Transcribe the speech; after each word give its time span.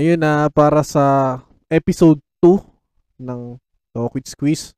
Ayun 0.00 0.16
na 0.16 0.48
para 0.48 0.80
sa 0.80 1.36
episode 1.68 2.16
2 2.40 2.56
ng 3.20 3.60
Talk 3.92 4.16
Squeeze. 4.24 4.72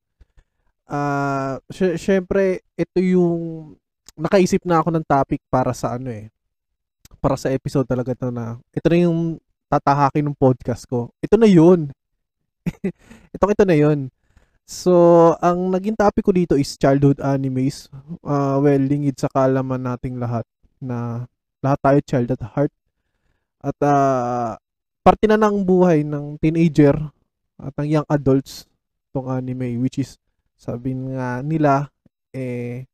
Ah, 0.83 1.63
sy- 1.71 1.95
syempre 1.95 2.67
ito 2.75 2.99
yung 2.99 3.71
nakaisip 4.19 4.67
na 4.67 4.83
ako 4.83 4.91
ng 4.91 5.07
topic 5.07 5.39
para 5.47 5.71
sa 5.71 5.95
ano 5.95 6.11
eh. 6.11 6.27
Para 7.23 7.39
sa 7.39 7.55
episode 7.55 7.87
talaga 7.87 8.19
to 8.19 8.35
na. 8.35 8.59
Ito 8.75 8.91
na 8.91 8.99
yung 8.99 9.39
tatahakin 9.71 10.27
ng 10.27 10.35
podcast 10.35 10.91
ko. 10.91 11.15
Ito 11.23 11.39
na 11.39 11.47
yun. 11.47 11.95
ito 13.31 13.45
ito 13.47 13.63
na 13.63 13.79
yun. 13.79 14.11
So, 14.67 14.91
ang 15.39 15.71
naging 15.71 16.03
topic 16.03 16.27
ko 16.27 16.35
dito 16.35 16.59
is 16.59 16.75
childhood 16.75 17.23
animes. 17.23 17.87
Uh, 18.27 18.59
well, 18.59 18.83
lingid 18.83 19.23
sa 19.23 19.31
kaalaman 19.31 19.87
nating 19.87 20.19
lahat 20.19 20.43
na 20.83 21.31
lahat 21.63 21.79
tayo 21.79 21.99
child 22.11 22.29
at 22.35 22.43
heart. 22.43 22.75
At 23.63 23.79
uh, 23.79 24.59
parte 25.03 25.27
na 25.27 25.35
ng 25.35 25.67
buhay 25.67 26.07
ng 26.07 26.39
teenager 26.39 26.95
at 27.59 27.75
ng 27.79 27.99
young 27.99 28.07
adults 28.07 28.71
tong 29.11 29.27
anime 29.29 29.77
which 29.83 29.99
is 29.99 30.17
sabi 30.55 30.95
nga 30.95 31.43
nila 31.43 31.91
eh 32.31 32.87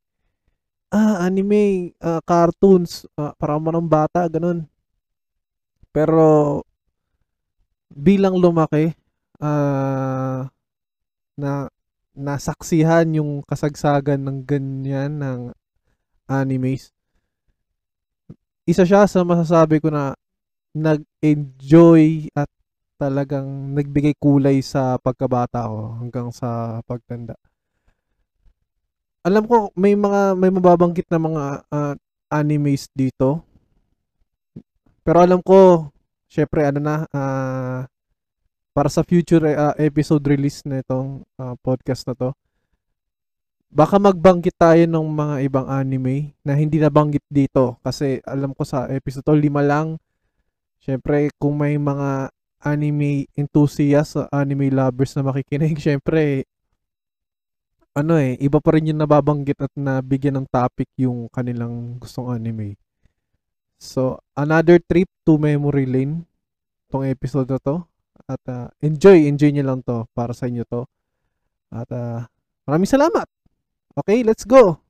ah 0.89 1.21
anime 1.21 1.93
uh, 2.01 2.19
cartoons 2.25 3.05
uh, 3.21 3.37
para 3.37 3.61
mo 3.61 3.69
ng 3.69 3.85
bata 3.85 4.25
ganun. 4.27 4.65
Pero 5.93 6.65
bilang 7.93 8.41
lumaki 8.41 8.97
uh, 9.41 10.49
na 11.37 11.53
nasaksihan 12.17 13.05
yung 13.21 13.45
kasagsagan 13.45 14.25
ng 14.25 14.39
ganyan 14.49 15.13
ng 15.21 15.41
animes 16.29 16.91
isa 18.69 18.85
siya 18.85 19.09
sa 19.09 19.25
masasabi 19.25 19.81
ko 19.81 19.89
na 19.89 20.13
nag-enjoy 20.77 22.33
at 22.37 22.51
talagang 22.99 23.73
nagbigay 23.79 24.13
kulay 24.19 24.59
sa 24.59 24.99
pagkabata 24.99 25.71
ko 25.71 26.03
hanggang 26.03 26.29
sa 26.35 26.81
pagtanda. 26.83 27.39
Alam 29.23 29.47
ko 29.47 29.71
may 29.79 29.95
mga 29.95 30.35
may 30.35 30.51
mababanggit 30.51 31.07
na 31.07 31.21
mga 31.23 31.45
uh, 31.71 31.95
animes 32.33 32.91
dito. 32.93 33.47
Pero 35.07 35.25
alam 35.25 35.41
ko, 35.41 35.89
syempre 36.29 36.67
ano 36.67 36.81
na 36.83 36.95
uh, 37.09 37.81
para 38.75 38.91
sa 38.93 39.07
future 39.07 39.43
uh, 39.47 39.75
episode 39.79 40.23
release 40.27 40.63
na 40.67 40.85
itong 40.85 41.25
uh, 41.39 41.55
podcast 41.65 42.05
na 42.05 42.15
to, 42.15 42.31
baka 43.69 44.01
magbanggit 44.01 44.57
tayo 44.57 44.81
ng 44.89 45.07
mga 45.13 45.35
ibang 45.45 45.67
anime 45.69 46.33
na 46.41 46.57
hindi 46.57 46.81
nabanggit 46.81 47.25
dito 47.29 47.77
kasi 47.85 48.19
alam 48.25 48.57
ko 48.57 48.65
sa 48.65 48.89
episode 48.89 49.25
to 49.25 49.37
lima 49.37 49.61
lang 49.61 50.01
Siyempre, 50.89 51.29
kung 51.37 51.61
may 51.61 51.77
mga 51.77 52.33
anime 52.65 53.29
enthusiasts, 53.37 54.17
anime 54.33 54.73
lovers 54.73 55.13
na 55.13 55.21
makikinig, 55.21 55.77
siyempre, 55.85 56.49
ano 57.93 58.17
eh, 58.17 58.41
iba 58.41 58.57
pa 58.57 58.73
rin 58.73 58.89
yung 58.89 59.05
nababanggit 59.05 59.69
at 59.69 59.73
nabigyan 59.77 60.41
ng 60.41 60.49
topic 60.49 60.89
yung 60.97 61.29
kanilang 61.29 62.01
gustong 62.01 62.33
anime. 62.33 62.81
So, 63.77 64.17
another 64.33 64.81
trip 64.81 65.13
to 65.29 65.37
memory 65.37 65.85
lane 65.85 66.25
tong 66.89 67.05
episode 67.05 67.53
na 67.53 67.61
to. 67.61 67.85
At 68.25 68.41
uh, 68.49 68.73
enjoy, 68.81 69.29
enjoy 69.29 69.53
nyo 69.53 69.65
lang 69.69 69.81
to 69.85 70.09
para 70.17 70.33
sa 70.33 70.49
inyo 70.49 70.65
to. 70.73 70.89
At 71.69 71.93
uh, 71.93 72.25
maraming 72.65 72.89
salamat. 72.89 73.29
Okay, 73.93 74.25
let's 74.25 74.49
go. 74.49 74.88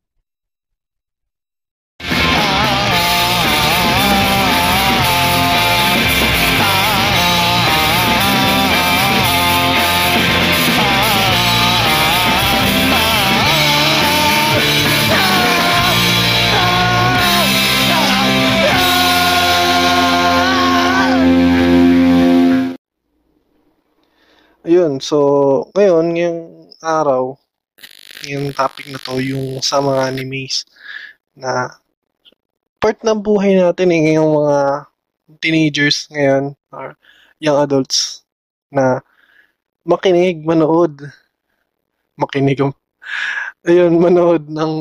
Ayun, 24.68 25.00
so 25.00 25.16
ngayon, 25.72 26.12
yung 26.12 26.38
araw, 26.84 27.40
yung 28.28 28.52
topic 28.52 28.84
na 28.92 29.00
to, 29.00 29.16
yung 29.16 29.64
sa 29.64 29.80
mga 29.80 30.12
animes 30.12 30.68
na 31.32 31.72
part 32.76 33.00
ng 33.00 33.16
buhay 33.24 33.56
natin 33.56 33.88
eh, 33.96 34.20
yung 34.20 34.36
mga 34.44 34.58
teenagers 35.40 36.04
ngayon 36.12 36.52
or 36.68 36.92
young 37.40 37.56
adults 37.64 38.28
na 38.68 39.00
makinig, 39.88 40.44
manood, 40.44 41.00
makinig 42.20 42.60
yung 42.60 42.76
ayun, 43.64 43.96
manood 43.96 44.52
ng 44.52 44.72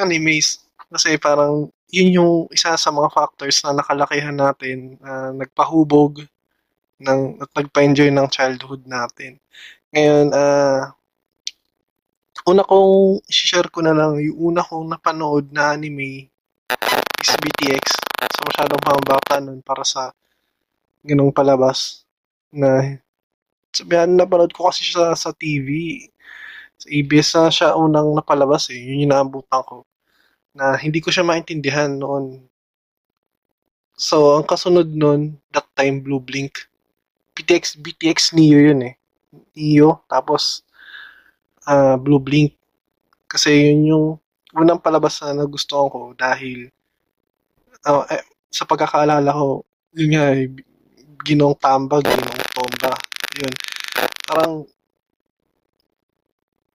animes. 0.00 0.64
Kasi 0.88 1.20
parang 1.20 1.68
yun 1.92 2.10
yung 2.16 2.34
isa 2.56 2.72
sa 2.80 2.88
mga 2.88 3.12
factors 3.12 3.60
na 3.68 3.76
nakalakihan 3.76 4.32
natin, 4.32 4.96
uh, 5.04 5.28
nagpahubog 5.36 6.24
ng, 7.00 7.42
at 7.42 7.50
nagpa-enjoy 7.54 8.10
ng 8.12 8.28
childhood 8.30 8.86
natin. 8.86 9.40
Ngayon, 9.94 10.30
uh, 10.34 10.90
una 12.44 12.62
kong 12.66 13.24
share 13.26 13.70
ko 13.72 13.80
na 13.80 13.96
lang, 13.96 14.20
yung 14.20 14.52
una 14.52 14.62
kong 14.62 14.90
napanood 14.90 15.48
na 15.54 15.74
anime 15.74 16.28
is 17.22 17.32
BTX. 17.40 17.84
So, 18.34 18.40
masyadong 18.50 18.82
pang 18.84 19.44
nun 19.46 19.60
para 19.64 19.84
sa 19.86 20.12
ganong 21.04 21.32
palabas 21.32 22.04
na 22.52 22.98
sabihan 23.74 24.10
napanood 24.10 24.54
ko 24.54 24.70
kasi 24.70 24.86
siya 24.86 25.12
sa 25.18 25.34
TV. 25.34 26.00
Sa 26.78 26.86
ABS 26.90 27.28
na 27.34 27.50
siya 27.50 27.68
unang 27.78 28.14
napalabas 28.14 28.70
eh. 28.70 28.78
Yun 28.78 29.06
yung 29.06 29.12
naabutan 29.14 29.62
ko. 29.66 29.86
Na 30.54 30.78
hindi 30.78 31.02
ko 31.02 31.10
siya 31.10 31.26
maintindihan 31.26 31.90
noon. 31.90 32.44
So, 33.94 34.38
ang 34.38 34.46
kasunod 34.46 34.90
nun, 34.90 35.38
that 35.54 35.70
time, 35.78 36.02
Blue 36.02 36.18
Blink. 36.18 36.66
BTX, 37.34 37.78
BTX 37.82 38.18
Neo 38.38 38.58
yun 38.58 38.80
eh. 38.86 38.94
Neo, 39.58 40.06
tapos 40.06 40.62
uh, 41.66 41.98
Blue 41.98 42.22
Blink. 42.22 42.54
Kasi 43.26 43.74
yun 43.74 43.90
yung 43.90 44.06
unang 44.54 44.78
palabas 44.78 45.18
na 45.20 45.42
nagustuhan 45.42 45.90
ko 45.90 46.00
dahil 46.14 46.70
uh, 47.84 48.06
eh, 48.06 48.22
sa 48.48 48.64
pagkakaalala 48.64 49.34
ko, 49.34 49.66
yun 49.98 50.14
nga, 50.14 50.30
eh, 50.30 50.46
ginong 51.26 51.58
tambag, 51.58 52.06
ginong 52.06 52.42
tomba. 52.54 52.94
Yun. 53.42 53.54
Parang 54.24 54.52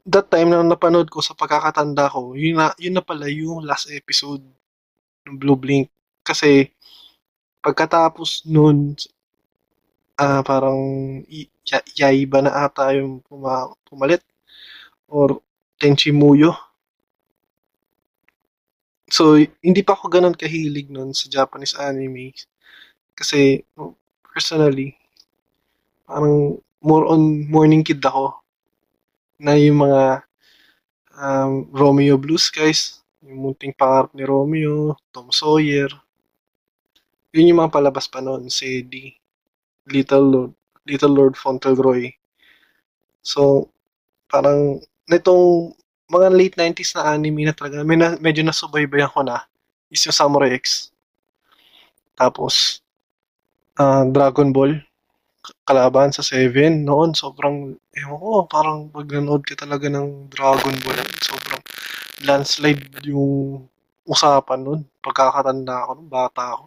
that 0.09 0.27
time 0.27 0.49
na 0.51 0.65
napanood 0.65 1.07
ko 1.07 1.23
sa 1.23 1.37
pagkakatanda 1.37 2.11
ko, 2.11 2.35
yun 2.35 2.59
na, 2.59 2.75
yun 2.75 2.97
na 2.97 3.03
pala 3.05 3.31
yung 3.31 3.63
last 3.63 3.87
episode 3.95 4.43
ng 5.23 5.35
Blue 5.39 5.55
Blink. 5.55 5.87
Kasi 6.25 6.67
pagkatapos 7.63 8.43
nun, 8.49 8.99
ah, 10.19 10.41
parang 10.43 10.79
ya 11.63 11.79
Yaiba 11.95 12.43
na 12.43 12.51
ata 12.67 12.91
yung 12.97 13.23
puma 13.23 13.71
pumalit 13.87 14.23
or 15.07 15.39
Tenchi 15.79 16.11
Muyo. 16.11 16.51
So, 19.09 19.39
hindi 19.65 19.81
pa 19.81 19.97
ako 19.97 20.05
ganun 20.11 20.37
kahilig 20.37 20.91
nun 20.93 21.17
sa 21.17 21.25
Japanese 21.31 21.73
anime. 21.73 22.35
Kasi, 23.17 23.65
personally, 24.21 24.93
parang 26.05 26.61
more 26.83 27.05
on 27.09 27.49
morning 27.49 27.81
kid 27.81 28.03
ako. 28.05 28.37
Na 29.41 29.55
yung 29.57 29.81
mga 29.87 30.03
um, 31.17 31.67
Romeo 31.73 32.15
Blue 32.21 32.37
Skies, 32.37 33.01
yung 33.25 33.49
munting 33.49 33.73
pangarap 33.73 34.13
ni 34.13 34.23
Romeo, 34.27 34.95
Tom 35.09 35.31
Sawyer. 35.33 35.89
Yun 37.33 37.49
yung 37.49 37.59
mga 37.65 37.73
palabas 37.73 38.05
pa 38.05 38.21
noon, 38.21 38.47
CD. 38.51 39.18
Little 39.89 40.25
Lord, 40.25 40.51
Little 40.85 41.13
Lord 41.13 41.33
Fauntleroy. 41.35 42.13
So, 43.21 43.73
parang 44.29 44.79
nitong 45.09 45.73
mga 46.09 46.27
late 46.33 46.55
90s 46.57 46.97
na 46.97 47.13
anime 47.13 47.45
na 47.45 47.53
talaga, 47.53 47.85
may 47.85 47.97
na, 47.97 48.17
medyo 48.17 48.41
nasubaybayan 48.41 49.11
ko 49.13 49.21
na 49.25 49.45
is 49.89 50.05
yung 50.05 50.15
Samurai 50.15 50.53
X. 50.57 50.93
Tapos, 52.17 52.81
uh, 53.77 54.05
Dragon 54.09 54.49
Ball, 54.53 54.77
kalaban 55.65 56.13
sa 56.13 56.21
7 56.21 56.85
noon, 56.85 57.13
sobrang, 57.17 57.77
ewan 57.93 58.19
ko, 58.21 58.31
parang 58.45 58.89
pag 58.89 59.09
nanood 59.09 59.45
ka 59.45 59.57
talaga 59.57 59.89
ng 59.89 60.29
Dragon 60.29 60.75
Ball, 60.85 61.01
sobrang 61.21 61.61
landslide 62.25 63.01
yung 63.05 63.65
usapan 64.05 64.59
nun. 64.61 64.81
Pagkakatanda 65.01 65.85
ako, 65.85 65.91
bata 66.09 66.43
ako 66.57 66.65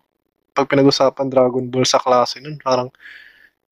pag 0.55 0.69
pinag-usapan 0.69 1.29
Dragon 1.33 1.67
Ball 1.69 1.87
sa 1.89 2.01
klase 2.01 2.41
nun, 2.41 2.61
parang 2.61 2.89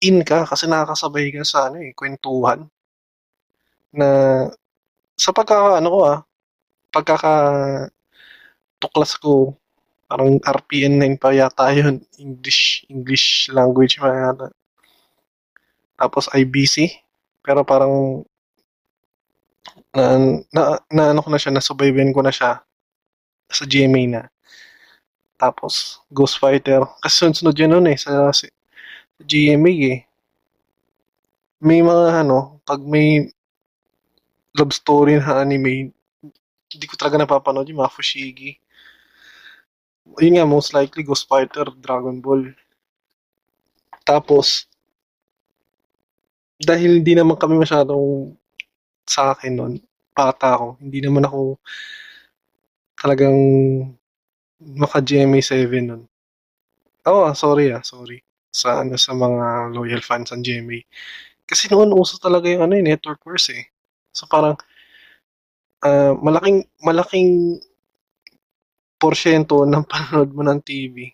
in 0.01 0.25
ka 0.25 0.49
kasi 0.49 0.65
nakakasabay 0.67 1.29
ka 1.33 1.45
sa 1.45 1.69
ano 1.69 1.81
eh, 1.85 1.93
kwentuhan 1.93 2.65
na 3.93 4.09
sa 5.19 5.31
pagka 5.37 5.77
ano 5.79 5.89
ko 5.93 5.99
ah, 6.09 6.19
pagkaka 6.95 7.35
tuklas 8.81 9.15
ko 9.21 9.61
Parang 10.11 10.43
RPN 10.43 10.99
9 10.99 11.23
pa 11.23 11.31
yata 11.31 11.71
yun. 11.71 12.03
English, 12.19 12.83
English 12.91 13.47
language 13.55 14.03
pa 14.03 14.11
yata. 14.11 14.51
Tapos 15.95 16.27
IBC. 16.35 16.91
Pero 17.47 17.63
parang 17.63 18.27
na, 19.95 20.19
na, 20.51 20.63
na 20.91 21.05
ano 21.15 21.23
ko 21.23 21.31
na 21.31 21.39
siya, 21.39 21.55
nasubaybayan 21.55 22.11
ko 22.11 22.27
na 22.27 22.35
siya 22.35 22.59
sa 23.47 23.65
GMA 23.71 24.03
na. 24.11 24.23
Tapos, 25.41 26.05
Ghost 26.13 26.37
Fighter. 26.37 26.85
Kasi 27.01 27.25
sunod-sunod 27.25 27.57
yun 27.57 27.73
nun 27.73 27.89
eh, 27.89 27.97
sa, 27.97 28.29
sa 28.29 28.45
GMA 29.25 29.75
eh. 29.89 29.99
May 31.65 31.81
mga 31.81 32.29
ano, 32.29 32.61
pag 32.69 32.85
may 32.85 33.33
love 34.53 34.73
story 34.77 35.17
na 35.17 35.41
anime, 35.41 35.97
hindi 36.71 36.87
ko 36.87 36.95
talaga 37.01 37.25
napapanood 37.25 37.65
yung 37.73 37.81
mga 37.81 37.95
Fushigi. 37.97 38.61
Yun 40.21 40.37
nga, 40.37 40.45
most 40.45 40.77
likely 40.77 41.01
Ghost 41.01 41.25
Fighter, 41.25 41.73
Dragon 41.81 42.21
Ball. 42.21 42.53
Tapos, 44.05 44.69
dahil 46.61 47.01
hindi 47.01 47.17
naman 47.17 47.41
kami 47.41 47.57
masyadong 47.57 48.37
sa 49.09 49.33
akin 49.33 49.53
noon, 49.57 49.75
bata 50.13 50.53
ako, 50.53 50.67
hindi 50.85 51.01
naman 51.01 51.25
ako 51.25 51.57
talagang 53.01 53.41
maka 54.61 55.01
GMA 55.01 55.41
7 55.41 55.89
nun. 55.89 56.03
Oh, 57.09 57.33
sorry 57.33 57.73
ah, 57.73 57.81
sorry. 57.81 58.21
Sa 58.53 58.85
ano 58.85 59.01
sa 59.01 59.17
mga 59.17 59.73
loyal 59.73 60.03
fans 60.05 60.33
ng 60.33 60.45
GMA. 60.45 60.79
Kasi 61.49 61.67
noon 61.73 61.97
uso 61.97 62.21
talaga 62.21 62.47
yung 62.47 62.69
ano, 62.69 62.77
yung 62.77 62.89
network 62.93 63.25
wars 63.25 63.49
eh. 63.51 63.73
So 64.13 64.29
parang 64.29 64.61
uh, 65.83 66.13
malaking 66.21 66.69
malaking 66.85 67.61
porsyento 69.01 69.65
ng 69.65 69.85
panonood 69.91 70.31
mo 70.37 70.43
ng 70.45 70.61
TV 70.61 71.09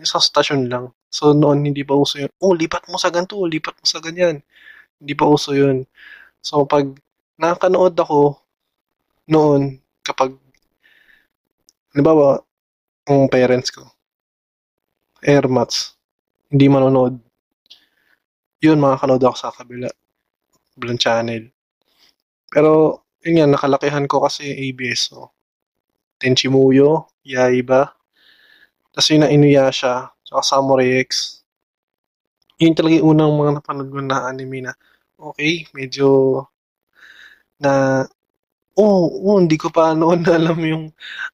sa 0.00 0.20
stasyon 0.20 0.68
lang. 0.72 0.92
So 1.12 1.36
noon 1.36 1.64
hindi 1.68 1.84
pa 1.84 1.96
uso 1.96 2.20
yun. 2.20 2.32
Oh, 2.40 2.56
lipat 2.56 2.88
mo 2.88 2.96
sa 3.00 3.12
ganito, 3.12 3.36
lipat 3.44 3.76
mo 3.80 3.86
sa 3.86 4.00
ganyan. 4.00 4.40
Hindi 5.00 5.14
pa 5.16 5.28
uso 5.28 5.52
yun. 5.52 5.84
So 6.40 6.64
pag 6.64 6.88
nakakanood 7.36 7.96
ako 7.96 8.40
noon 9.28 9.80
kapag 10.06 10.32
halimbawa 11.92 12.45
ang 13.06 13.30
parents 13.30 13.70
ko. 13.70 13.86
Airmats 15.22 15.96
hindi 16.50 16.66
manonood. 16.70 17.18
Yun 18.62 18.78
makakanood 18.78 19.22
ako 19.22 19.36
sa 19.36 19.50
kabila. 19.50 19.90
Bilang 20.78 21.00
channel. 21.00 21.50
Pero 22.50 23.02
yun 23.26 23.42
nga 23.42 23.46
nakalakihan 23.50 24.06
ko 24.06 24.22
kasi 24.22 24.46
ABS 24.46 25.10
so 25.10 25.34
Tenchi 26.16 26.46
Muyo 26.46 27.10
Yaiba. 27.26 27.90
Tapos 28.94 29.08
yun 29.10 29.26
na 29.26 29.32
Inuyasha 29.32 30.14
tsaka 30.22 30.42
Samurai 30.42 31.02
X. 31.02 31.42
Yun 32.62 32.72
talaga 32.72 33.02
yung 33.02 33.18
unang 33.18 33.34
mga 33.36 33.52
napanood 33.60 33.90
ko 33.92 34.00
na 34.00 34.30
anime 34.30 34.64
na 34.64 34.72
okay 35.20 35.68
medyo 35.76 36.40
na 37.60 38.04
Oo, 38.76 39.08
oh, 39.32 39.36
hindi 39.40 39.56
ko 39.56 39.72
pa 39.72 39.96
noon 39.96 40.20
alam 40.38 40.58
yung 40.60 40.84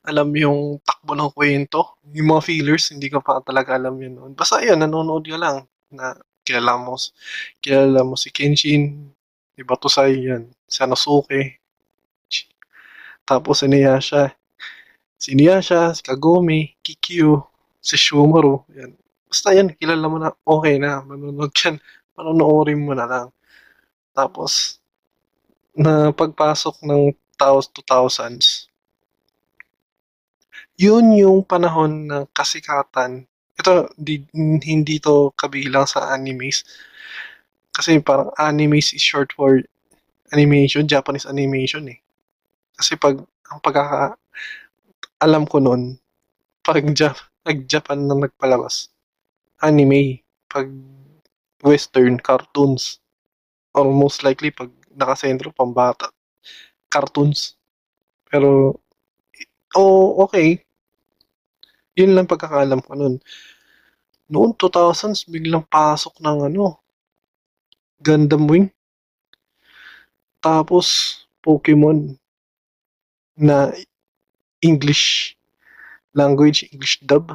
alam 0.06 0.28
yung 0.38 0.78
takbo 0.86 1.12
ng 1.18 1.30
kwento. 1.34 1.98
Yung 2.14 2.30
mga 2.30 2.42
feelers, 2.46 2.94
hindi 2.94 3.10
ko 3.10 3.18
pa 3.18 3.42
talaga 3.42 3.74
alam 3.74 3.98
yun 3.98 4.14
noon. 4.14 4.32
Basta 4.38 4.62
yun, 4.62 4.78
nanonood 4.78 5.26
ka 5.26 5.38
lang 5.38 5.66
na 5.90 6.14
kilala 6.46 6.78
mo, 6.78 6.94
kilala 7.62 8.00
mo 8.06 8.14
si 8.14 8.30
Kenshin, 8.30 9.10
si 9.54 9.60
Batusay, 9.66 10.12
yan, 10.30 10.42
si 10.70 10.78
Anosuke, 10.82 11.58
tapos 13.26 13.62
si 13.62 13.66
Niyasha, 13.70 14.34
si 15.18 15.34
Niyasha, 15.38 15.94
si 15.94 16.02
Kagome, 16.02 16.74
Kikyo, 16.82 17.48
si 17.82 17.96
Shumaru, 17.98 18.66
yan. 18.74 18.94
Basta 19.30 19.54
yan, 19.56 19.74
kilala 19.78 20.06
mo 20.10 20.18
na, 20.20 20.30
okay 20.46 20.76
na, 20.82 21.02
manonood 21.06 21.52
yan, 21.58 21.78
panonoorin 22.14 22.82
mo 22.82 22.92
na 22.94 23.06
lang. 23.06 23.28
Tapos, 24.14 24.82
na 25.72 26.12
pagpasok 26.12 26.84
ng 26.84 27.02
2000s, 27.38 28.68
yun 30.76 31.12
yung 31.16 31.44
panahon 31.44 32.08
ng 32.08 32.24
kasikatan. 32.32 33.24
Ito, 33.58 33.92
di, 33.96 34.24
hindi 34.34 34.96
to 34.98 35.30
kabilang 35.36 35.86
sa 35.86 36.12
animes. 36.12 36.64
Kasi 37.72 38.00
parang 38.04 38.32
animes 38.36 38.92
is 38.92 39.00
short 39.00 39.32
for 39.32 39.60
animation, 40.32 40.88
Japanese 40.88 41.28
animation 41.28 41.88
eh. 41.88 41.98
Kasi 42.76 42.96
pag, 42.96 43.20
ang 43.52 43.60
pagkaka, 43.60 44.16
alam 45.20 45.44
ko 45.46 45.60
noon, 45.60 45.96
pag 46.64 46.82
nag-Japan 46.82 47.98
na 48.06 48.16
nagpalabas, 48.16 48.90
anime, 49.62 50.22
pag 50.50 50.68
western, 51.62 52.18
cartoons, 52.18 52.98
or 53.72 53.88
most 53.88 54.26
likely 54.26 54.50
pag 54.50 54.68
nakasentro 54.92 55.54
pambata. 55.54 56.10
Cartoons. 56.92 57.56
Pero, 58.28 58.76
oh, 59.72 60.20
okay. 60.28 60.60
Yun 61.96 62.12
lang 62.12 62.28
pagkakalam 62.28 62.84
ko 62.84 62.92
noon. 62.92 63.16
Noon, 64.28 64.52
2000s, 64.56 65.24
biglang 65.28 65.64
pasok 65.64 66.20
ng 66.20 66.52
ano, 66.52 66.76
Gundam 68.00 68.44
Wing. 68.44 68.68
Tapos, 70.44 71.16
Pokemon 71.40 72.16
na 73.36 73.72
English 74.60 75.34
language, 76.12 76.68
English 76.70 77.00
dub. 77.00 77.32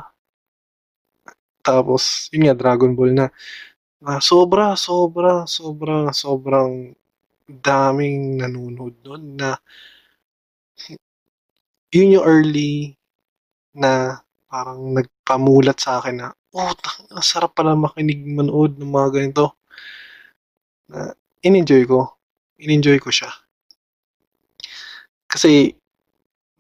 Tapos, 1.65 2.30
yun 2.31 2.48
nga, 2.48 2.56
Dragon 2.56 2.94
Ball 2.94 3.12
na. 3.13 3.27
na 3.98 4.21
sobra, 4.21 4.77
sobra, 4.77 5.50
sobra, 5.50 6.13
sobrang 6.13 6.94
daming 7.48 8.44
nanonood 8.44 9.00
nun 9.08 9.40
na 9.40 9.56
yun 11.96 12.20
yung 12.20 12.26
early 12.28 13.00
na 13.72 14.20
parang 14.52 14.96
nagpamulat 14.96 15.78
sa 15.80 16.00
akin 16.00 16.16
na, 16.20 16.28
oh, 16.56 16.72
ang 17.12 17.24
sarap 17.24 17.56
pala 17.56 17.76
makinig 17.76 18.24
manood 18.24 18.76
ng 18.80 18.92
mga 18.92 19.10
ganito. 19.14 19.46
Na, 20.92 21.12
in-enjoy 21.44 21.84
ko. 21.88 22.16
In-enjoy 22.60 22.98
ko 23.00 23.12
siya. 23.12 23.32
Kasi, 25.27 25.75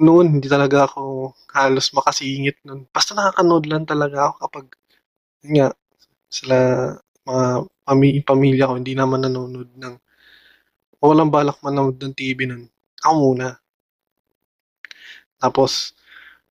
noon, 0.03 0.37
hindi 0.37 0.47
talaga 0.51 0.85
ako 0.87 1.33
halos 1.55 1.89
makasingit 1.95 2.61
noon. 2.67 2.85
Basta 2.91 3.15
nakakanood 3.17 3.65
lang 3.65 3.83
talaga 3.87 4.31
ako 4.31 4.35
kapag, 4.47 4.65
yun 5.43 5.53
nga, 5.59 5.69
sila, 6.29 6.57
mga 7.27 7.45
pami- 7.87 8.23
pamilya 8.23 8.69
ko, 8.69 8.73
hindi 8.79 8.93
naman 8.95 9.23
nanonood 9.25 9.71
ng 9.75 9.95
walang 10.97 11.29
balak 11.29 11.57
manood 11.61 11.97
ng 12.01 12.13
TV 12.13 12.49
nun. 12.49 12.65
Ako 13.05 13.13
muna. 13.13 13.61
Tapos, 15.37 15.93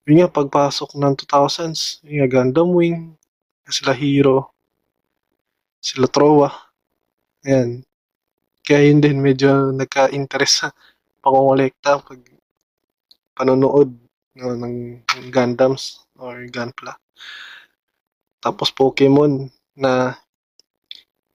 yun 0.06 0.22
nga, 0.22 0.30
pagpasok 0.30 0.94
ng 0.94 1.14
2000s, 1.18 2.06
yun 2.06 2.22
nga, 2.22 2.30
Gundam 2.30 2.70
Wing, 2.70 3.18
sila 3.66 3.90
Hero, 3.90 4.54
sila 5.82 6.06
Trowa. 6.06 6.54
Ayan. 7.42 7.82
Kaya 8.62 8.86
yun 8.86 9.02
din, 9.02 9.18
medyo 9.18 9.74
nagka-interest 9.74 10.54
sa 10.62 10.68
pangongolekta 11.22 12.02
pag 12.06 12.20
panonood 13.34 13.90
no, 14.38 14.54
ng 14.54 15.02
Gundams 15.34 16.06
or 16.18 16.46
Gunpla. 16.46 16.94
Tapos 18.38 18.70
Pokemon 18.70 19.50
na 19.74 20.14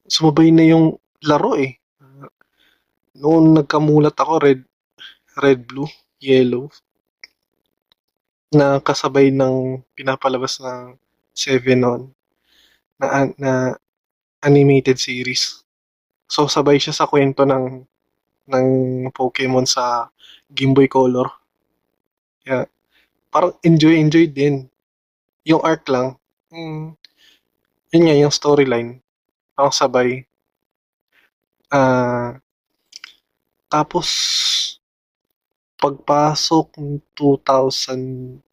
sumabay 0.08 0.50
na 0.56 0.64
yung 0.64 0.96
laro 1.24 1.60
eh 1.60 1.81
noon 3.18 3.60
nagkamulat 3.60 4.16
ako 4.16 4.34
red 4.40 4.62
red 5.40 5.60
blue 5.68 5.90
yellow 6.22 6.72
na 8.52 8.84
kasabay 8.84 9.32
ng 9.32 9.80
pinapalabas 9.96 10.60
ng 10.60 11.00
7 11.32 11.64
noon 11.80 12.12
na, 13.00 13.32
na 13.40 13.52
animated 14.44 15.00
series. 15.00 15.64
So 16.28 16.52
sabay 16.52 16.76
siya 16.76 16.92
sa 16.92 17.08
kwento 17.08 17.48
ng 17.48 17.88
ng 18.52 18.68
Pokemon 19.16 19.64
sa 19.64 20.12
Game 20.52 20.76
Boy 20.76 20.92
Color. 20.92 21.32
Yeah. 22.44 22.68
Parang 23.32 23.56
enjoy 23.64 23.96
enjoy 23.96 24.28
din. 24.28 24.68
Yung 25.48 25.64
art 25.64 25.88
lang. 25.88 26.20
Mm, 26.52 27.00
yun 27.96 28.04
nga 28.04 28.16
yung 28.20 28.34
storyline. 28.34 29.00
Parang 29.56 29.72
sabay. 29.72 30.28
Ah 31.72 32.36
uh, 32.36 32.41
tapos, 33.72 34.08
pagpasok 35.80 36.78
ng 36.78 37.00
2002, 37.16 38.44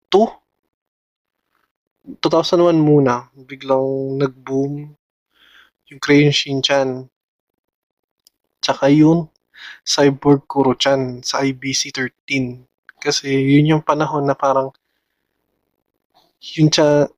2001 2.22 2.78
muna, 2.78 3.28
biglang 3.34 4.16
nag-boom 4.16 4.94
yung 5.92 6.00
Crayon 6.00 6.32
Shinchan. 6.32 7.10
Tsaka 8.62 8.88
yung 8.94 9.28
Cyborg 9.84 10.46
Kuro-chan 10.48 11.20
sa 11.20 11.44
IBC 11.44 11.92
13. 11.92 12.64
Kasi 12.96 13.28
yun 13.28 13.76
yung 13.76 13.84
panahon 13.84 14.24
na 14.24 14.38
parang 14.38 14.72
yung, 16.56 16.70
cha- 16.70 17.10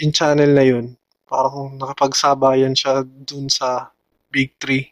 yung 0.00 0.12
channel 0.16 0.50
na 0.50 0.64
yun, 0.64 0.96
parang 1.28 1.76
nakapagsabayan 1.78 2.74
siya 2.74 3.04
dun 3.04 3.46
sa 3.46 3.92
Big 4.32 4.56
Three 4.58 4.90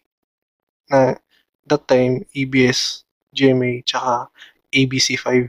na 0.87 1.17
that 1.67 1.85
time, 1.87 2.27
ABS, 2.35 3.05
GMA, 3.33 3.83
tsaka 3.87 4.29
ABC5. 4.73 5.49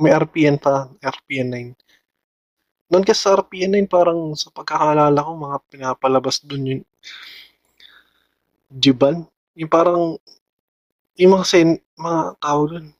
May 0.00 0.12
RPN 0.12 0.58
pa, 0.58 0.90
RPN 1.00 1.74
9. 1.74 2.90
Noon 2.90 3.04
kasi 3.06 3.24
sa 3.24 3.38
RPN 3.38 3.78
9, 3.78 3.88
parang 3.88 4.34
sa 4.34 4.50
pagkakaalala 4.50 5.18
ko, 5.24 5.30
mga 5.38 5.58
pinapalabas 5.70 6.42
dun 6.42 6.68
yung 6.68 6.82
Jiban. 8.74 9.24
Yung 9.54 9.70
parang, 9.70 10.18
yung 11.14 11.32
mga, 11.38 11.44
sen, 11.46 11.78
mga 11.94 12.20
tao 12.42 12.60
dun, 12.66 12.90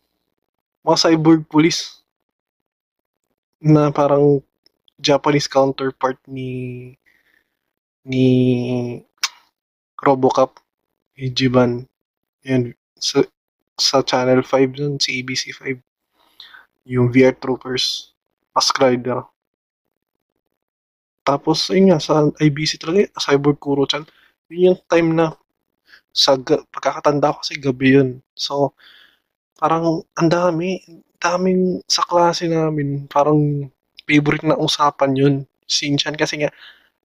mga 0.84 0.98
cyborg 1.00 1.42
police 1.50 2.04
na 3.64 3.88
parang 3.88 4.44
Japanese 5.00 5.48
counterpart 5.48 6.20
ni 6.28 6.92
ni 8.04 8.26
Robocop, 9.96 10.60
ni 11.16 11.32
Jiban. 11.32 11.88
Yun, 12.44 12.76
sa, 13.00 13.24
sa 13.80 14.04
Channel 14.04 14.44
5 14.44 14.76
dun, 14.76 15.00
si 15.00 15.24
ABC5. 15.24 15.80
Yung 16.84 17.08
VR 17.08 17.32
Troopers, 17.40 18.12
Mask 18.52 18.76
Rider. 18.76 19.24
Tapos, 21.24 21.72
ayun 21.72 21.96
nga, 21.96 21.98
sa 21.98 22.28
IBC 22.36 22.76
talaga, 22.76 23.08
Cyborg 23.16 23.56
Kuro-chan, 23.56 24.04
yun 24.52 24.76
yung 24.76 24.80
time 24.84 25.10
na 25.16 25.32
sa 26.12 26.36
pagkakatanda 26.38 27.32
ko 27.32 27.40
kasi 27.40 27.56
gabi 27.56 27.96
yun. 27.96 28.08
So, 28.36 28.76
parang 29.56 30.04
ang 30.20 30.28
dami, 30.28 30.84
daming 31.16 31.80
sa 31.88 32.04
klase 32.04 32.44
namin, 32.46 33.08
parang 33.08 33.72
favorite 34.04 34.44
na 34.44 34.60
usapan 34.60 35.12
yun. 35.16 35.34
Sinchan 35.64 36.14
kasi 36.14 36.44
nga, 36.44 36.52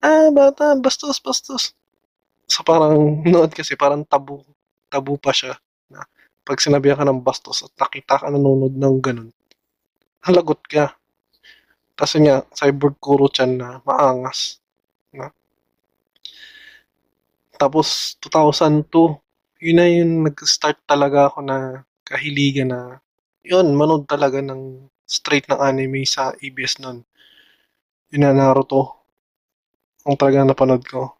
ah, 0.04 0.28
bata, 0.30 0.76
bastos, 0.76 1.18
bastos. 1.24 1.72
So, 2.44 2.60
parang 2.62 3.20
noon 3.30 3.50
kasi, 3.50 3.74
parang 3.80 4.04
tabu, 4.04 4.44
tabu 4.92 5.16
pa 5.16 5.32
siya. 5.32 5.54
Na, 5.92 6.02
pag 6.46 6.58
sinabi 6.60 6.92
ka 6.94 7.04
ng 7.06 7.22
bastos 7.24 7.62
at 7.66 7.72
nakita 7.78 8.20
ka 8.20 8.26
nanonood 8.28 8.74
ng 8.76 8.96
ganun, 9.02 9.30
halagot 10.26 10.62
ka. 10.68 10.96
Kasi 11.98 12.16
nga, 12.24 12.44
cyborg 12.54 12.96
Kuro-chan 13.02 13.58
na 13.58 13.68
maangas. 13.86 14.60
Na. 15.14 15.32
Tapos, 17.58 18.14
2002, 18.22 19.18
yun 19.58 19.76
na 19.80 19.86
yung 19.90 20.12
nag-start 20.28 20.78
talaga 20.86 21.32
ako 21.32 21.38
na 21.42 21.82
kahiligan 22.06 22.70
na, 22.70 22.80
yun, 23.42 23.74
manood 23.74 24.06
talaga 24.06 24.38
ng 24.38 24.86
straight 25.08 25.48
na 25.50 25.58
anime 25.58 26.06
sa 26.06 26.30
ABS 26.38 26.78
nun. 26.78 27.02
Yun 28.12 28.26
na 28.26 28.34
Naruto. 28.34 29.06
Ang 30.08 30.16
talaga 30.18 30.42
napanood 30.42 30.82
ko. 30.88 31.14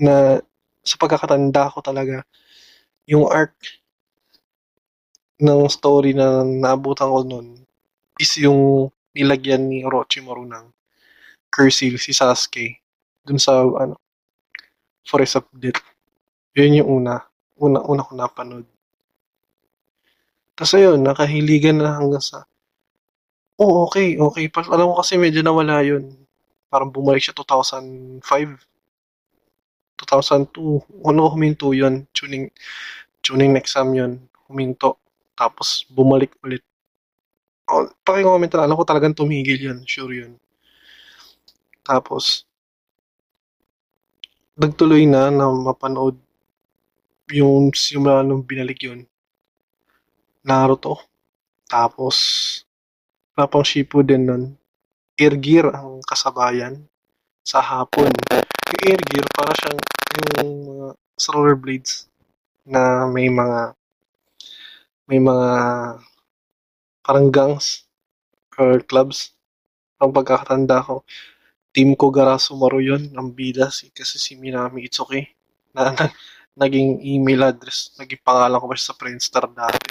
Na, 0.00 0.40
sa 0.82 0.98
pagkakatanda 0.98 1.70
ko 1.70 1.78
talaga, 1.80 2.26
yung 3.06 3.26
arc 3.30 3.54
ng 5.42 5.66
story 5.66 6.14
na 6.14 6.46
naabutan 6.46 7.10
ko 7.10 7.20
nun 7.26 7.48
is 8.18 8.38
yung 8.38 8.90
nilagyan 9.10 9.66
ni 9.66 9.82
Orochimaru 9.82 10.46
ng 10.46 10.66
cursive 11.50 11.98
si 11.98 12.14
Sasuke 12.14 12.78
dun 13.26 13.42
sa 13.42 13.66
ano 13.66 13.98
Forest 15.02 15.42
of 15.42 15.46
Death. 15.50 15.82
Yun 16.54 16.78
yung 16.78 16.88
una. 17.02 17.18
Una, 17.58 17.82
una 17.82 18.06
ko 18.06 18.14
napanood. 18.14 18.66
Tapos 20.54 20.78
ayun, 20.78 21.02
nakahiligan 21.02 21.82
na 21.82 21.98
hanggang 21.98 22.22
sa 22.22 22.46
oh, 23.58 23.86
okay, 23.86 24.18
okay. 24.18 24.46
Alam 24.70 24.94
ko 24.94 25.02
kasi 25.02 25.18
medyo 25.18 25.42
nawala 25.42 25.82
yun. 25.82 26.14
Parang 26.70 26.90
bumalik 26.90 27.22
siya 27.22 27.36
2005. 27.36 28.22
2002. 30.04 31.06
Ano 31.06 31.30
huminto 31.30 31.70
yun? 31.70 32.06
Tuning, 32.10 32.50
tuning 33.22 33.54
exam 33.56 33.94
yun. 33.94 34.18
Huminto. 34.48 34.98
Tapos 35.38 35.86
bumalik 35.88 36.34
ulit. 36.42 36.62
Oh, 37.70 37.88
pakicomment 38.02 38.52
na. 38.52 38.66
Alam 38.66 38.76
ko 38.76 38.84
talagang 38.84 39.16
tumigil 39.16 39.56
yun. 39.56 39.78
Sure 39.86 40.12
yun. 40.12 40.36
Tapos, 41.82 42.46
nagtuloy 44.54 45.02
na 45.08 45.32
na 45.32 45.50
mapanood 45.50 46.14
yung 47.32 47.72
simula 47.74 48.20
nung 48.22 48.44
binalik 48.44 48.84
yun. 48.86 49.08
Naruto. 50.44 51.00
Tapos, 51.66 52.16
wala 53.34 53.48
pang 53.48 53.64
Shippuden 53.64 54.22
nun. 54.28 54.44
Air 55.16 55.34
Gear 55.40 55.72
ang 55.72 56.04
kasabayan 56.04 56.84
sa 57.40 57.64
hapon. 57.64 58.12
Yung 58.72 58.82
Air 58.88 59.02
Gear, 59.04 59.26
para 59.36 59.52
siyang 59.52 59.80
yung 60.40 60.56
mga 60.64 60.88
sa 61.20 61.30
rollerblades 61.36 62.08
na 62.64 63.04
may 63.04 63.28
mga 63.28 63.76
may 65.12 65.20
mga 65.20 65.50
parang 67.04 67.28
gangs 67.28 67.84
or 68.56 68.80
clubs. 68.80 69.36
Ang 70.00 70.16
pagkakatanda 70.16 70.80
ko, 70.82 71.04
team 71.76 71.92
ko 71.94 72.08
Garasumaru 72.08 72.80
yun, 72.80 73.12
ang 73.12 73.28
bida 73.36 73.68
si, 73.68 73.92
kasi 73.92 74.16
si 74.16 74.40
Minami 74.40 74.88
Itsuki 74.88 75.20
na, 75.76 75.92
na 75.96 76.08
naging 76.56 77.00
email 77.04 77.52
address, 77.52 77.92
naging 78.00 78.24
pangalan 78.24 78.56
ko 78.56 78.66
pa 78.72 78.76
sa 78.80 78.96
Friendster 78.96 79.44
dati. 79.52 79.88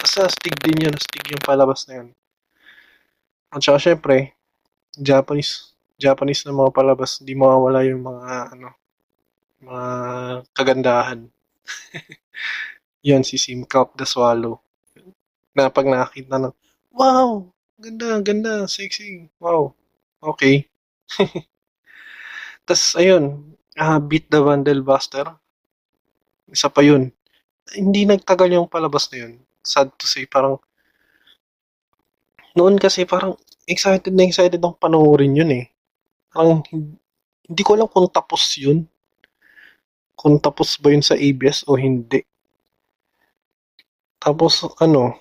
Kasi 0.00 0.24
astig 0.24 0.56
din 0.64 0.88
yun, 0.88 0.94
astig 0.96 1.28
yung 1.28 1.44
palabas 1.44 1.84
na 1.88 2.00
yun. 2.02 2.08
At 3.52 3.60
saka 3.60 3.80
syempre, 3.80 4.32
Japanese, 4.96 5.76
Japanese 5.98 6.46
na 6.46 6.54
mga 6.54 6.70
palabas, 6.70 7.18
hindi 7.18 7.34
mawawala 7.34 7.82
yung 7.82 8.06
mga, 8.06 8.54
ano, 8.54 8.68
mga 9.66 9.84
kagandahan. 10.54 11.20
yun, 13.08 13.26
si 13.26 13.34
Simcop 13.34 13.98
the 13.98 14.06
Swallow. 14.06 14.62
Na 15.58 15.74
pag 15.74 15.90
nakakita 15.90 16.38
ng, 16.38 16.54
wow, 16.94 17.42
ganda, 17.82 18.22
ganda, 18.22 18.52
sexy, 18.70 19.26
wow, 19.42 19.74
okay. 20.22 20.70
Tapos, 22.66 22.94
ayun, 22.94 23.58
uh, 23.74 23.98
Beat 23.98 24.30
the 24.30 24.38
Vandal 24.38 24.86
Buster. 24.86 25.26
Isa 26.46 26.70
pa 26.70 26.86
yun. 26.86 27.10
Hindi 27.74 28.06
nagtagal 28.06 28.54
yung 28.54 28.70
palabas 28.70 29.10
na 29.10 29.26
yun. 29.26 29.42
Sad 29.66 29.90
to 29.98 30.06
say, 30.06 30.30
parang 30.30 30.62
noon 32.54 32.78
kasi 32.78 33.02
parang 33.02 33.34
excited 33.66 34.14
na 34.14 34.26
excited 34.26 34.62
akong 34.62 34.78
panoorin 34.78 35.34
yun 35.34 35.50
eh. 35.52 35.66
Parang 36.32 36.62
hindi 37.48 37.62
ko 37.64 37.70
alam 37.76 37.88
kung 37.88 38.08
tapos 38.08 38.56
yun. 38.60 38.84
Kung 40.18 40.36
tapos 40.42 40.76
ba 40.82 40.92
yun 40.92 41.04
sa 41.04 41.14
ABS 41.14 41.64
o 41.70 41.78
hindi. 41.78 42.24
Tapos 44.18 44.66
ano, 44.82 45.14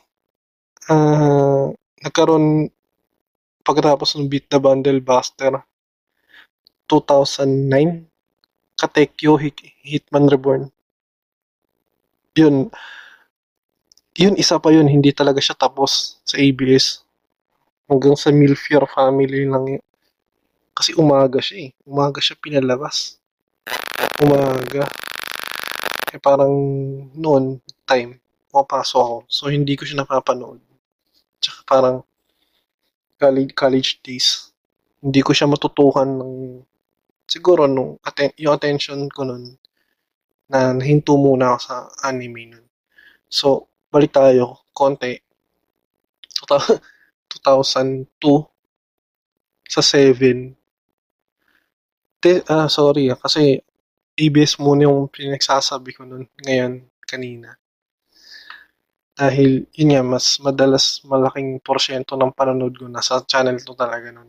uh, 0.89 1.69
nagkaroon 2.01 2.71
pagkatapos 3.67 4.15
ng 4.15 4.31
Beat 4.31 4.47
the 4.47 4.59
Bundle 4.63 5.03
Buster 5.03 5.59
2009 6.87 8.07
Katekyo 8.79 9.35
Hitman 9.83 10.31
Reborn 10.31 10.71
yun 12.37 12.71
yun 14.15 14.33
isa 14.39 14.61
pa 14.61 14.71
yun 14.71 14.87
hindi 14.87 15.11
talaga 15.11 15.41
siya 15.41 15.57
tapos 15.57 16.21
sa 16.23 16.39
ABS 16.39 17.03
hanggang 17.91 18.15
sa 18.15 18.31
Milfier 18.31 18.85
family 18.87 19.49
lang 19.49 19.81
kasi 20.77 20.93
umaga 20.93 21.41
siya 21.41 21.57
eh 21.65 21.69
umaga 21.89 22.21
siya 22.21 22.37
pinalabas 22.37 23.17
umaga 24.21 24.85
eh 26.13 26.21
parang 26.21 26.53
noon 27.17 27.57
time 27.89 28.21
pumapasok 28.53 29.01
ako 29.01 29.17
so 29.25 29.49
hindi 29.49 29.73
ko 29.73 29.83
siya 29.83 30.05
napapanood 30.05 30.61
tsaka 31.41 31.59
parang 31.65 32.05
college, 33.17 33.57
college 33.57 33.91
days 34.05 34.53
hindi 35.01 35.25
ko 35.25 35.33
siya 35.33 35.49
matutukan 35.49 36.05
ng 36.05 36.33
siguro 37.27 37.67
nung 37.67 37.99
atten- 38.01 38.33
yung 38.39 38.55
attention 38.55 39.11
ko 39.11 39.27
nun 39.27 39.59
na 40.47 40.71
nahinto 40.71 41.19
muna 41.19 41.53
ako 41.53 41.59
sa 41.59 41.75
anime 42.07 42.55
nun. 42.55 42.65
So, 43.27 43.67
balik 43.91 44.15
tayo 44.15 44.63
konti. 44.71 45.19
2002 46.47 48.07
sa 49.73 49.81
7. 49.83 50.55
Te, 52.27 52.43
ah, 52.51 52.67
sorry 52.67 53.07
ah, 53.07 53.15
kasi 53.15 53.55
ABS 54.19 54.59
muna 54.59 54.83
yung 54.83 55.07
pinagsasabi 55.07 55.95
ko 55.95 56.03
nun 56.03 56.27
ngayon, 56.43 56.83
kanina. 57.07 57.55
Dahil, 59.15 59.63
yun 59.71 59.95
nga, 59.95 60.03
mas 60.03 60.35
madalas 60.43 60.99
malaking 61.07 61.63
porsyento 61.63 62.19
ng 62.19 62.35
panonood 62.35 62.75
ko 62.75 62.91
nasa 62.91 63.23
channel 63.23 63.55
to 63.63 63.71
talaga 63.79 64.11
nun. 64.11 64.27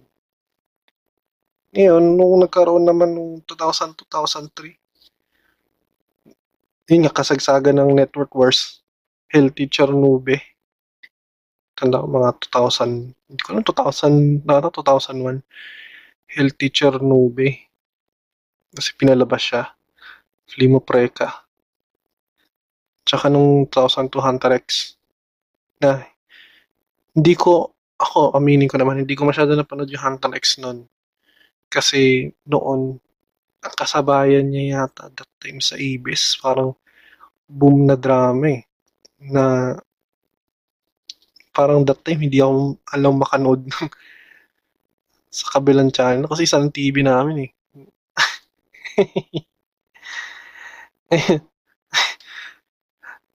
Ngayon, 1.74 2.04
nung 2.14 2.38
nagkaroon 2.38 2.86
naman 2.86 3.18
nung 3.18 3.42
2000-2003, 3.42 4.78
yun 6.86 7.02
nga, 7.02 7.18
kasagsagan 7.18 7.82
ng 7.82 7.98
Network 7.98 8.30
Wars, 8.38 8.78
Hell 9.26 9.50
Teacher 9.50 9.90
Nube. 9.90 10.38
tanda 11.74 11.98
ko 11.98 12.06
mga 12.06 12.30
2000, 12.46 13.10
hindi 13.26 13.42
ko 13.42 13.48
alam 13.50 13.66
2000, 13.66 14.46
nata 14.46 14.70
2001. 14.70 15.42
Healthy 16.28 16.68
Chernobyl. 16.70 17.67
Kasi 18.72 18.90
pinalabas 18.96 19.42
siya. 19.42 19.62
Flimo 20.48 20.80
Preka. 20.80 21.44
Tsaka 23.04 23.32
nung 23.32 23.68
2002 23.68 24.20
Hunter 24.20 24.52
X. 24.60 24.96
Na 25.80 26.04
hindi 27.16 27.34
ko, 27.34 27.72
ako, 27.98 28.36
aminin 28.36 28.70
ko 28.70 28.76
naman, 28.76 29.02
hindi 29.02 29.16
ko 29.16 29.24
masyado 29.24 29.56
napanood 29.56 29.90
yung 29.90 30.04
Hunter 30.04 30.32
X 30.36 30.60
noon. 30.60 30.86
Kasi 31.68 32.30
noon, 32.48 32.96
ang 33.58 33.74
kasabayan 33.74 34.46
niya 34.46 34.86
yata 34.86 35.10
that 35.10 35.30
time 35.42 35.58
sa 35.58 35.74
ABS, 35.74 36.38
parang 36.38 36.78
boom 37.48 37.88
na 37.88 37.96
drama 37.98 38.54
eh. 38.54 38.62
Na 39.18 39.74
parang 41.50 41.82
that 41.82 41.98
time 42.06 42.22
hindi 42.22 42.38
ako 42.38 42.78
alam 42.94 43.18
makanood 43.18 43.66
ng 43.66 43.90
sa 45.28 45.58
kabilang 45.58 45.90
channel 45.90 46.30
kasi 46.30 46.46
isa 46.46 46.62
ng 46.62 46.70
TV 46.70 47.02
namin 47.02 47.50
eh. 47.50 47.50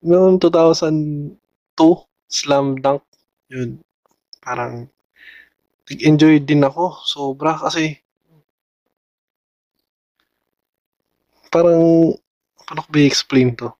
Noong 0.04 0.36
2002, 0.42 2.04
Slam 2.28 2.76
Dunk, 2.84 3.04
yun, 3.48 3.80
parang 4.44 4.90
nag-enjoy 5.90 6.44
din 6.44 6.64
ako, 6.68 7.04
sobra, 7.06 7.56
kasi 7.60 8.00
parang, 11.52 12.14
paano 12.66 12.80
ko 12.86 12.90
ba 12.94 13.00
i-explain 13.02 13.50
to? 13.60 13.74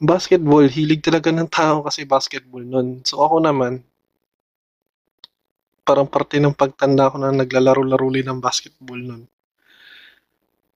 Basketball, 0.00 0.64
hilig 0.72 1.04
talaga 1.04 1.28
ng 1.28 1.50
tao 1.52 1.84
kasi 1.84 2.08
basketball 2.08 2.64
nun. 2.64 3.04
So 3.04 3.20
ako 3.20 3.44
naman, 3.44 3.84
parang 5.86 6.08
parte 6.08 6.40
ng 6.40 6.54
pagtanda 6.54 7.10
ko 7.12 7.16
na 7.20 7.34
naglalaro-laro 7.34 8.08
ng 8.10 8.40
basketball 8.40 9.00
nun. 9.00 9.22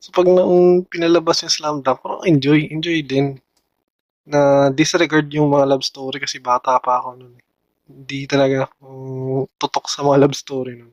So 0.01 0.13
pag 0.13 0.29
nung 0.29 0.85
pinalabas 0.87 1.43
yung 1.43 1.53
Slam 1.53 1.77
Dunk, 1.81 2.05
parang 2.05 2.23
enjoy, 2.29 2.69
enjoy 2.69 3.01
din. 3.03 3.41
Na 4.27 4.69
disregard 4.75 5.31
yung 5.33 5.49
mga 5.49 5.67
love 5.71 5.85
story 5.87 6.19
kasi 6.21 6.43
bata 6.43 6.77
pa 6.83 7.01
ako 7.01 7.09
nun. 7.17 7.35
Hindi 7.87 8.27
talaga 8.27 8.67
ako 8.67 8.87
tutok 9.57 9.87
sa 9.87 10.03
mga 10.03 10.27
love 10.27 10.37
story 10.37 10.79
nun. 10.79 10.93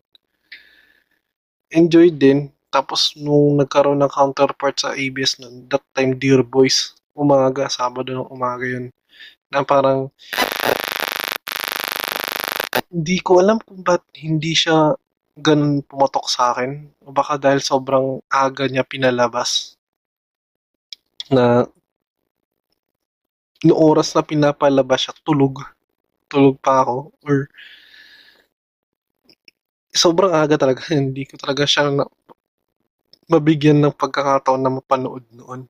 Enjoy 1.73 2.13
din. 2.13 2.53
Tapos 2.73 3.13
nung 3.17 3.57
nagkaroon 3.61 4.01
ng 4.01 4.09
counterpart 4.09 4.81
sa 4.81 4.97
ABS 4.97 5.37
nun, 5.41 5.69
that 5.69 5.85
time 5.93 6.17
Dear 6.17 6.41
Boys, 6.41 6.97
umaga, 7.13 7.69
Sabado 7.69 8.09
ng 8.13 8.29
umaga 8.33 8.65
yun. 8.65 8.89
Na 9.53 9.61
parang 9.61 10.09
hindi 12.93 13.17
ko 13.21 13.41
alam 13.41 13.57
kung 13.61 13.81
ba't 13.81 14.05
hindi 14.21 14.53
siya 14.53 14.93
ganun 15.37 15.81
pumatok 15.85 16.29
sa 16.29 16.53
akin. 16.53 16.89
Baka 17.01 17.41
dahil 17.41 17.61
sobrang 17.61 18.21
aga 18.29 18.65
niya 18.69 18.85
pinalabas. 18.85 19.75
Na 21.31 21.65
no 23.63 23.73
oras 23.79 24.11
na 24.15 24.21
pinapalabas 24.25 25.07
siya, 25.07 25.13
tulog. 25.23 25.63
Tulog 26.27 26.55
pa 26.59 26.83
ako. 26.83 27.15
Or 27.23 27.47
sobrang 29.93 30.33
aga 30.33 30.57
talaga. 30.57 30.81
Hindi 30.93 31.23
ko 31.29 31.37
talaga 31.37 31.63
siya 31.69 31.93
na, 31.93 32.03
mabigyan 33.29 33.79
ng 33.79 33.95
pagkakataon 33.95 34.61
na 34.61 34.73
mapanood 34.73 35.23
noon. 35.31 35.69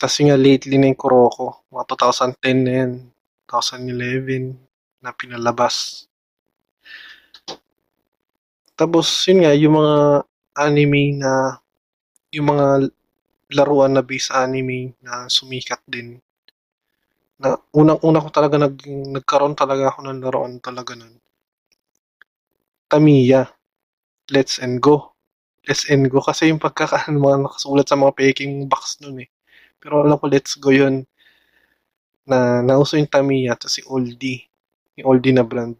Kasi 0.00 0.28
nga 0.28 0.36
lately 0.38 0.80
na 0.80 0.88
yung 0.88 1.00
Kuroko. 1.00 1.66
Mga 1.72 1.84
2010 1.92 2.64
na 2.64 2.72
yan. 2.72 2.92
2011 3.48 4.56
na 5.02 5.10
pinalabas. 5.12 6.09
Tapos, 8.80 9.12
yun 9.28 9.44
nga, 9.44 9.52
yung 9.52 9.76
mga 9.76 10.24
anime 10.56 11.20
na, 11.20 11.60
yung 12.32 12.48
mga 12.48 12.88
laruan 13.52 13.92
na 13.92 14.00
base 14.00 14.32
anime 14.32 14.96
na 15.04 15.28
sumikat 15.28 15.84
din. 15.84 16.16
Na 17.36 17.60
unang-una 17.76 18.24
ko 18.24 18.32
talaga 18.32 18.56
nag, 18.56 18.80
nagkaroon 19.20 19.52
talaga 19.52 19.92
ako 19.92 20.08
ng 20.08 20.24
laruan 20.24 20.56
talaga 20.64 20.96
nun. 20.96 21.12
Tamiya. 22.88 23.52
Let's 24.32 24.56
and 24.56 24.80
Go. 24.80 25.12
Let's 25.68 25.84
and 25.92 26.08
Go 26.08 26.24
kasi 26.24 26.48
yung 26.48 26.62
pagkakaan 26.62 27.20
mga 27.20 27.44
nakasulat 27.44 27.84
sa 27.84 28.00
mga 28.00 28.16
peking 28.16 28.64
box 28.64 28.96
nun 29.04 29.20
eh. 29.20 29.28
Pero 29.76 30.00
alam 30.00 30.16
ko 30.16 30.24
Let's 30.24 30.56
Go 30.56 30.72
yun 30.72 31.04
na 32.24 32.64
nauso 32.64 32.96
yung 32.96 33.12
Tamiya 33.12 33.60
at 33.60 33.68
si 33.68 33.84
Oldie. 33.84 34.48
Yung 34.96 35.12
Oldie 35.12 35.36
na 35.36 35.44
brand. 35.44 35.76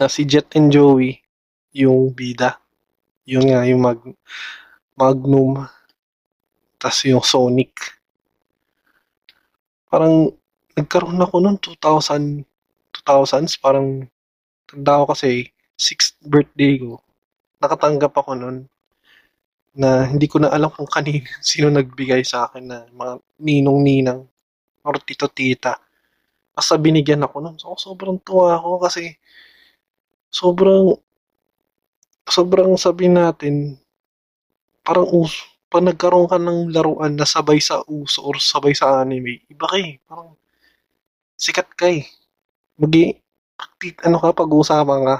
Na 0.00 0.08
si 0.08 0.24
Jet 0.24 0.56
and 0.56 0.72
Joey 0.72 1.20
yung 1.74 2.10
bida. 2.14 2.58
Yun 3.26 3.46
nga, 3.50 3.62
yung 3.66 3.82
mag, 3.84 4.00
Magnum. 4.98 5.66
tas 6.80 7.04
yung 7.04 7.22
Sonic. 7.24 7.72
Parang, 9.90 10.32
nagkaroon 10.74 11.20
ako 11.20 11.34
noon 11.42 11.56
2000, 11.60 12.44
2000s, 13.04 13.60
parang, 13.60 14.08
tanda 14.64 15.02
ko 15.04 15.12
kasi, 15.12 15.50
6th 15.76 16.20
birthday 16.24 16.80
ko. 16.80 17.00
Nakatanggap 17.60 18.12
ako 18.16 18.32
noon 18.36 18.58
na 19.76 20.04
hindi 20.08 20.26
ko 20.26 20.42
na 20.42 20.50
alam 20.50 20.70
kung 20.72 20.88
kanino, 20.88 21.26
sino 21.44 21.70
nagbigay 21.70 22.22
sa 22.26 22.48
akin 22.48 22.64
na 22.66 22.78
mga 22.90 23.14
ninong-ninang 23.38 24.20
or 24.84 24.94
tito-tita. 25.04 25.78
Basta 26.56 26.74
binigyan 26.80 27.24
ako 27.24 27.36
nun. 27.40 27.56
So, 27.60 27.76
sobrang 27.78 28.20
tuwa 28.20 28.58
ako 28.58 28.84
kasi 28.84 29.16
sobrang 30.32 30.94
sobrang 32.30 32.78
sabi 32.78 33.10
natin, 33.10 33.74
parang 34.86 35.10
uso, 35.10 35.50
pag 35.70 35.86
nagkaroon 35.86 36.26
ka 36.26 36.38
ng 36.38 36.74
laruan 36.74 37.14
na 37.14 37.26
sabay 37.26 37.62
sa 37.62 37.82
uso 37.86 38.26
or 38.26 38.42
sabay 38.42 38.74
sa 38.74 39.02
anime, 39.02 39.46
iba 39.46 39.66
ka 39.70 39.78
eh. 39.78 40.02
Parang 40.02 40.34
sikat 41.38 41.68
ka 41.78 41.86
eh. 41.90 42.02
Magi, 42.80 43.14
ano 44.06 44.18
ka, 44.18 44.34
pag-uusapan 44.34 45.00
ka. 45.06 45.16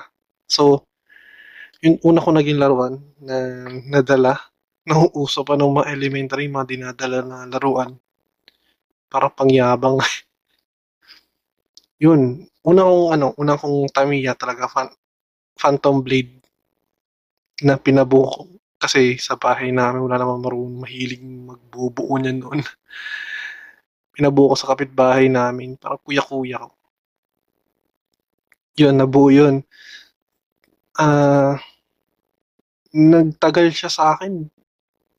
So, 0.51 0.83
yung 1.85 2.03
una 2.03 2.25
ko 2.25 2.31
naging 2.35 2.59
laruan 2.59 2.99
na 3.23 3.37
nadala, 3.87 4.35
nauuso 4.89 5.47
pa 5.47 5.55
ng 5.55 5.71
mga 5.71 5.91
elementary, 5.95 6.51
mga 6.51 6.67
dinadala 6.67 7.19
na 7.23 7.47
laruan. 7.47 7.95
Parang 9.07 9.35
pangyabang. 9.39 10.03
yun. 12.05 12.43
Una 12.61 12.85
kong, 12.85 13.07
ano, 13.15 13.27
una 13.41 13.55
kong 13.57 13.89
Tamiya 13.95 14.37
talaga, 14.37 14.69
fan, 14.69 14.93
Phantom 15.57 16.05
Blade 16.05 16.40
na 17.65 17.77
pinabuko 17.77 18.49
kasi 18.81 19.21
sa 19.21 19.37
bahay 19.37 19.69
namin 19.73 20.01
wala 20.05 20.17
namang 20.17 20.41
marunong 20.41 20.81
mahilig 20.85 21.21
magbubuo 21.21 22.17
niyan 22.17 22.41
noon. 22.41 22.61
pinabuko 24.21 24.53
sa 24.53 24.77
kapitbahay 24.77 25.33
namin, 25.33 25.81
parang 25.81 25.97
kuya-kuya 26.05 26.61
ko. 26.61 26.77
Yun, 28.77 28.95
nabuo 29.01 29.33
yun. 29.33 29.65
Ah, 31.01 31.57
uh, 31.57 31.57
nagtagal 32.93 33.73
siya 33.73 33.89
sa 33.89 34.13
akin. 34.13 34.45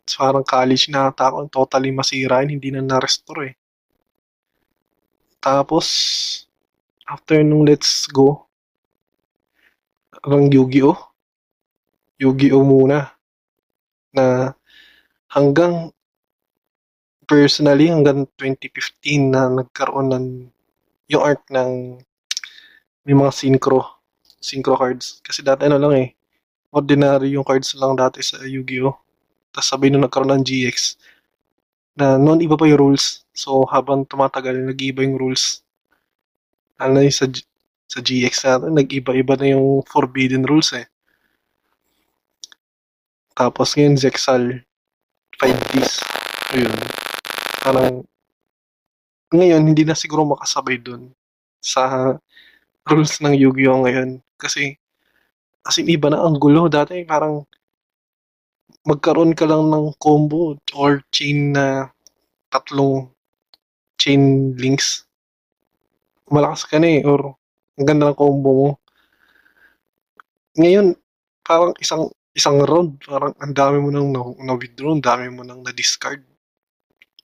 Parang 0.06 0.46
college 0.46 0.92
na 0.94 1.10
ata 1.10 1.34
ako, 1.34 1.50
totally 1.50 1.90
masira 1.90 2.46
hindi 2.46 2.70
na 2.70 2.86
na-restore 2.86 3.42
eh. 3.50 3.56
Tapos, 5.42 5.88
after 7.10 7.42
nung 7.42 7.66
Let's 7.66 8.06
Go, 8.06 8.46
ang 10.22 10.52
Yu-Gi-Oh! 10.52 11.11
Yu-Gi-Oh! 12.22 12.62
muna. 12.62 13.18
Na 14.14 14.54
hanggang 15.34 15.90
personally 17.26 17.90
hanggang 17.90 18.30
2015 18.38 19.34
na 19.34 19.50
nagkaroon 19.50 20.14
ng 20.14 20.26
yung 21.10 21.24
art 21.26 21.42
ng 21.50 21.98
may 23.10 23.16
mga 23.18 23.34
synchro 23.34 24.06
synchro 24.38 24.78
cards. 24.78 25.18
Kasi 25.26 25.42
dati 25.42 25.66
ano 25.66 25.82
lang 25.82 25.94
eh 25.98 26.10
ordinary 26.70 27.34
yung 27.34 27.44
cards 27.48 27.74
lang 27.74 27.98
dati 27.98 28.22
sa 28.22 28.38
Yu-Gi-Oh! 28.46 28.94
Tapos 29.50 29.68
sabay 29.68 29.90
nung 29.90 30.06
nagkaroon 30.06 30.38
ng 30.38 30.46
GX 30.46 30.78
na 31.98 32.22
noon 32.22 32.46
iba 32.46 32.54
pa 32.54 32.70
yung 32.70 32.94
rules. 32.94 33.26
So 33.34 33.66
habang 33.66 34.06
tumatagal 34.06 34.62
nag-iba 34.62 35.02
yung 35.02 35.18
rules. 35.18 35.66
Ano 36.78 37.02
yung 37.02 37.16
sa, 37.18 37.26
sa 37.90 38.00
GX 38.00 38.34
natin 38.46 38.78
nag-iba-iba 38.78 39.34
na 39.42 39.58
yung 39.58 39.82
forbidden 39.90 40.46
rules 40.46 40.70
eh 40.78 40.86
tapos 43.36 43.74
ngayon, 43.76 43.96
Zexal 43.98 44.44
5Ds. 45.40 46.04
Ayun. 46.54 46.78
Parang, 47.64 48.04
ngayon, 49.32 49.64
hindi 49.64 49.84
na 49.88 49.96
siguro 49.96 50.28
makasabay 50.28 50.78
dun 50.78 51.16
sa 51.64 52.14
rules 52.86 53.22
ng 53.24 53.34
Yu-Gi-Oh! 53.34 53.88
ngayon. 53.88 54.20
Kasi, 54.36 54.76
as 55.64 55.78
in, 55.80 55.90
iba 55.90 56.12
na 56.12 56.22
ang 56.22 56.38
gulo. 56.38 56.68
Dati, 56.68 57.02
parang, 57.08 57.46
magkaroon 58.86 59.38
ka 59.38 59.46
lang 59.46 59.70
ng 59.70 59.94
combo 60.02 60.58
or 60.74 61.06
chain 61.14 61.54
na 61.54 61.94
tatlong 62.50 63.14
chain 64.02 64.54
links. 64.58 65.06
malakas 66.32 66.64
ka 66.64 66.80
na 66.80 66.88
eh, 66.88 67.02
or 67.04 67.36
ang 67.76 67.86
ganda 67.86 68.08
ng 68.08 68.18
combo 68.18 68.50
mo. 68.56 68.70
Ngayon, 70.56 70.96
parang 71.44 71.76
isang 71.84 72.08
isang 72.40 72.58
round, 72.70 72.92
parang 73.04 73.34
ang 73.44 73.54
dami 73.56 73.78
mo 73.84 73.90
nang 73.92 74.10
na- 74.16 74.38
na-withdraw, 74.48 74.92
ang 74.96 75.04
dami 75.10 75.26
mo 75.36 75.42
nang 75.44 75.62
na-discard. 75.66 76.22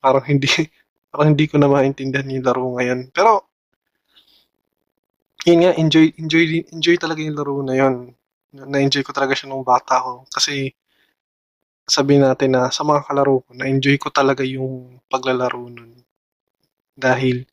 Parang 0.01 0.25
hindi, 0.25 0.47
parang 1.11 1.27
hindi 1.33 1.45
ko 1.49 1.55
na 1.61 1.69
maintindihan 1.69 2.29
yung 2.33 2.45
laro 2.45 2.63
ngayon. 2.77 2.99
Pero, 3.13 3.45
yun 5.47 5.59
nga, 5.63 5.71
enjoy, 5.81 6.07
enjoy, 6.21 6.45
enjoy 6.75 6.95
talaga 7.03 7.19
yung 7.25 7.37
laro 7.37 7.55
na 7.65 7.73
yun. 7.81 7.95
Na-enjoy 8.53 9.03
ko 9.05 9.11
talaga 9.15 9.33
siya 9.37 9.49
nung 9.49 9.65
bata 9.65 9.95
ko. 10.03 10.13
Kasi, 10.33 10.71
sabihin 11.95 12.23
natin 12.27 12.49
na 12.55 12.61
sa 12.75 12.81
mga 12.89 13.01
kalaro 13.07 13.35
ko, 13.45 13.49
na-enjoy 13.59 13.95
ko 13.99 14.07
talaga 14.19 14.43
yung 14.55 14.99
paglalaro 15.11 15.63
nun. 15.75 15.91
Dahil, 16.97 17.47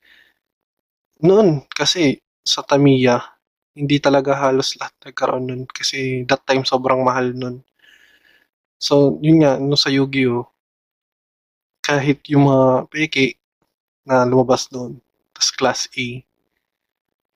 noon, 1.26 1.66
kasi, 1.74 2.22
sa 2.44 2.62
Tamiya, 2.62 3.18
hindi 3.78 3.96
talaga 4.02 4.32
halos 4.38 4.74
lahat 4.80 4.94
nagkaroon 5.10 5.44
nun. 5.50 5.62
Kasi, 5.70 6.24
that 6.30 6.42
time, 6.46 6.64
sobrang 6.66 7.02
mahal 7.04 7.34
nun. 7.34 7.64
So, 8.82 9.18
yun 9.22 9.38
nga, 9.42 9.58
no 9.62 9.76
sa 9.78 9.90
Yu-Gi-Oh! 9.90 10.50
kahit 11.84 12.24
yung 12.32 12.48
mga 12.48 12.88
peke 12.88 13.36
na 14.08 14.24
lumabas 14.24 14.68
doon, 14.72 14.98
tas 15.36 15.50
class 15.54 15.88
A, 15.98 16.06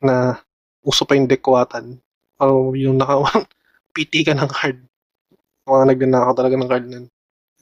na 0.03 0.39
uso 0.85 1.05
pa 1.09 1.15
yung 1.19 1.31
dekwatan, 1.31 1.99
o 2.43 2.73
yung 2.77 2.99
naka 2.99 3.19
PT 3.95 4.25
ka 4.27 4.35
ng 4.37 4.51
card, 4.51 4.79
mga 5.69 5.85
nagnanakaw 5.95 6.35
talaga 6.37 6.57
ng 6.59 6.71
card 6.71 6.87
nun. 6.91 7.07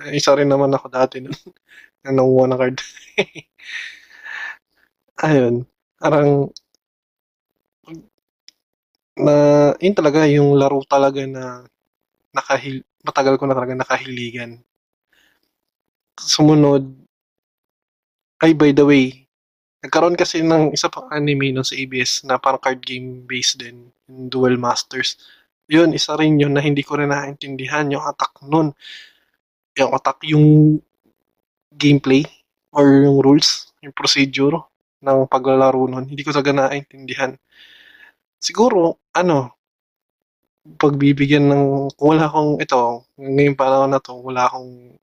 Eh, 0.05 0.19
Isa 0.21 0.35
rin 0.39 0.51
naman 0.51 0.73
ako 0.75 0.87
dati 0.93 1.21
nun, 1.23 1.35
na 2.05 2.11
nanguha 2.15 2.47
ng 2.51 2.61
card. 2.61 2.79
Ayun, 5.25 5.65
parang, 5.97 6.53
na, 9.17 9.35
yun 9.81 9.97
talaga, 9.97 10.29
yung 10.29 10.55
laro 10.57 10.85
talaga 10.85 11.25
na 11.25 11.65
nakahil, 12.37 12.85
matagal 13.05 13.41
ko 13.41 13.45
na 13.49 13.57
talaga 13.57 13.75
nakahiligan. 13.77 14.61
Sumunod, 16.21 16.85
ay 18.45 18.53
by 18.57 18.73
the 18.73 18.85
way, 18.85 19.29
nagkaroon 19.85 20.17
kasi 20.17 20.41
ng 20.45 20.73
isa 20.77 20.89
pang 20.93 21.09
anime 21.13 21.53
nun 21.53 21.65
sa 21.65 21.77
ABS 21.77 22.25
na 22.29 22.37
parang 22.41 22.61
card 22.61 22.81
game 22.85 23.25
based 23.25 23.61
din, 23.61 23.89
yung 24.09 24.29
Duel 24.33 24.57
Masters. 24.61 25.17
Yun, 25.69 25.93
isa 25.97 26.15
rin 26.17 26.39
yun 26.41 26.55
na 26.55 26.63
hindi 26.63 26.83
ko 26.85 26.97
rin 27.01 27.11
naintindihan 27.11 27.89
yung 27.91 28.05
attack 28.05 28.33
nun. 28.45 28.73
Yung 29.77 29.93
attack, 29.93 30.25
yung 30.25 30.79
gameplay 31.75 32.25
or 32.73 33.05
yung 33.05 33.21
rules, 33.21 33.73
yung 33.85 33.93
procedure 33.93 34.57
ng 35.05 35.29
paglalaro 35.29 35.85
nun. 35.91 36.09
Hindi 36.09 36.23
ko 36.25 36.33
talaga 36.33 36.55
naintindihan. 36.55 37.37
Siguro, 38.37 39.01
ano, 39.17 39.57
pagbibigyan 40.77 41.47
ng, 41.47 41.65
wala 41.97 42.27
akong 42.27 42.59
ito, 42.59 43.07
ngayong 43.17 43.59
panahon 43.59 43.91
na 43.95 44.03
to, 44.03 44.19
wala 44.19 44.51
akong 44.51 44.99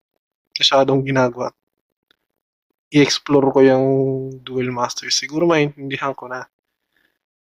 masyadong 0.59 1.01
ginagawa. 1.01 1.55
I-explore 2.93 3.49
ko 3.49 3.59
yung 3.65 3.87
Duel 4.45 4.69
Masters. 4.69 5.17
Siguro 5.17 5.49
maintindihan 5.49 6.13
ko 6.13 6.29
na. 6.29 6.45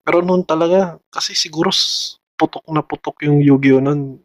Pero 0.03 0.25
noon 0.25 0.43
talaga, 0.43 0.99
kasi 1.13 1.39
siguro 1.39 1.71
putok 2.35 2.67
na 2.71 2.83
putok 2.83 3.23
yung 3.27 3.39
Yu-Gi-Oh! 3.39 3.83
nun. 3.83 4.19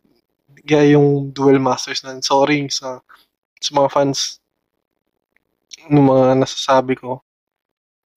Kaya 0.65 0.97
yung 0.97 1.29
Duel 1.29 1.61
Masters 1.61 2.01
nun. 2.01 2.25
Sorry 2.25 2.65
sa, 2.73 3.01
sa 3.61 3.71
mga 3.73 3.89
fans 3.89 4.41
ng 5.89 6.01
mga 6.01 6.37
nasasabi 6.37 6.97
ko, 6.97 7.21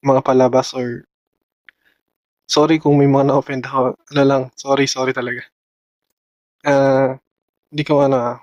mga 0.05 0.21
palabas 0.21 0.77
or 0.77 1.09
sorry 2.49 2.79
kung 2.81 2.97
may 3.01 3.09
mga 3.09 3.33
na-offend 3.33 3.65
ako. 3.67 3.97
Ano 4.15 4.23
lang, 4.25 4.43
sorry, 4.57 4.87
sorry 4.89 5.13
talaga. 5.13 5.45
Ah, 6.65 7.17
hindi 7.73 7.85
ko 7.85 8.01
ano, 8.05 8.17
ah, 8.17 8.39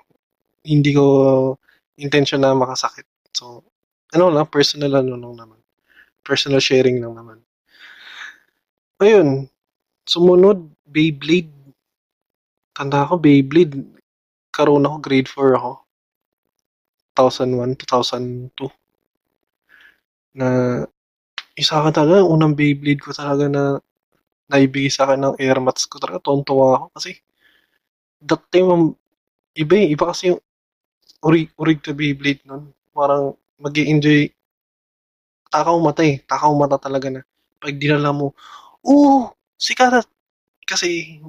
hindi 0.66 0.92
ko 0.94 1.04
intention 1.98 2.42
na 2.42 2.54
makasakit. 2.54 3.06
So, 3.34 3.64
ano 4.14 4.30
lang, 4.30 4.48
personal 4.50 4.94
ano 5.00 5.16
lang 5.18 5.34
naman. 5.38 5.60
Personal 6.24 6.60
sharing 6.62 7.02
lang 7.02 7.14
naman. 7.16 7.38
Ayun, 9.00 9.48
sumunod, 10.06 10.70
Beyblade. 10.86 11.52
Tanda 12.76 13.08
ko, 13.08 13.20
Beyblade. 13.20 13.76
Karoon 14.52 14.86
ako, 14.88 14.96
grade 15.04 15.28
4 15.28 15.56
ako. 15.56 15.72
2001, 17.16 17.76
2002. 17.76 18.72
Na, 20.34 20.80
isa 21.56 21.84
ka 21.84 21.90
talaga, 21.92 22.24
unang 22.24 22.56
Beyblade 22.56 23.02
ko 23.04 23.12
talaga 23.12 23.46
na 23.48 23.64
naibigay 24.52 24.92
sa 24.92 25.08
akin 25.08 25.20
ng 25.32 25.36
airmats 25.40 25.88
ko 25.88 25.96
talaga. 26.02 26.20
Tontuwa 26.28 26.66
ako 26.78 26.86
kasi 26.96 27.12
that 28.20 28.42
time, 28.52 28.68
ang 28.70 28.84
iba 29.56 29.74
eh. 29.78 29.92
Iba 29.94 30.10
kasi 30.12 30.32
yung 30.34 30.40
urig, 31.24 31.50
urig 31.58 31.80
to 31.84 31.92
Beyblade 31.96 32.42
nun. 32.48 32.72
Parang 32.94 33.36
mag 33.60 33.74
enjoy 33.78 34.28
takaw 35.52 35.76
mata 35.84 36.00
eh. 36.00 36.16
Takaw 36.24 36.52
mata 36.56 36.80
talaga 36.80 37.08
na. 37.12 37.20
Pag 37.60 37.76
dinala 37.76 38.10
mo, 38.16 38.32
oo, 38.84 39.28
sikat. 39.60 40.08
Kasi, 40.66 41.20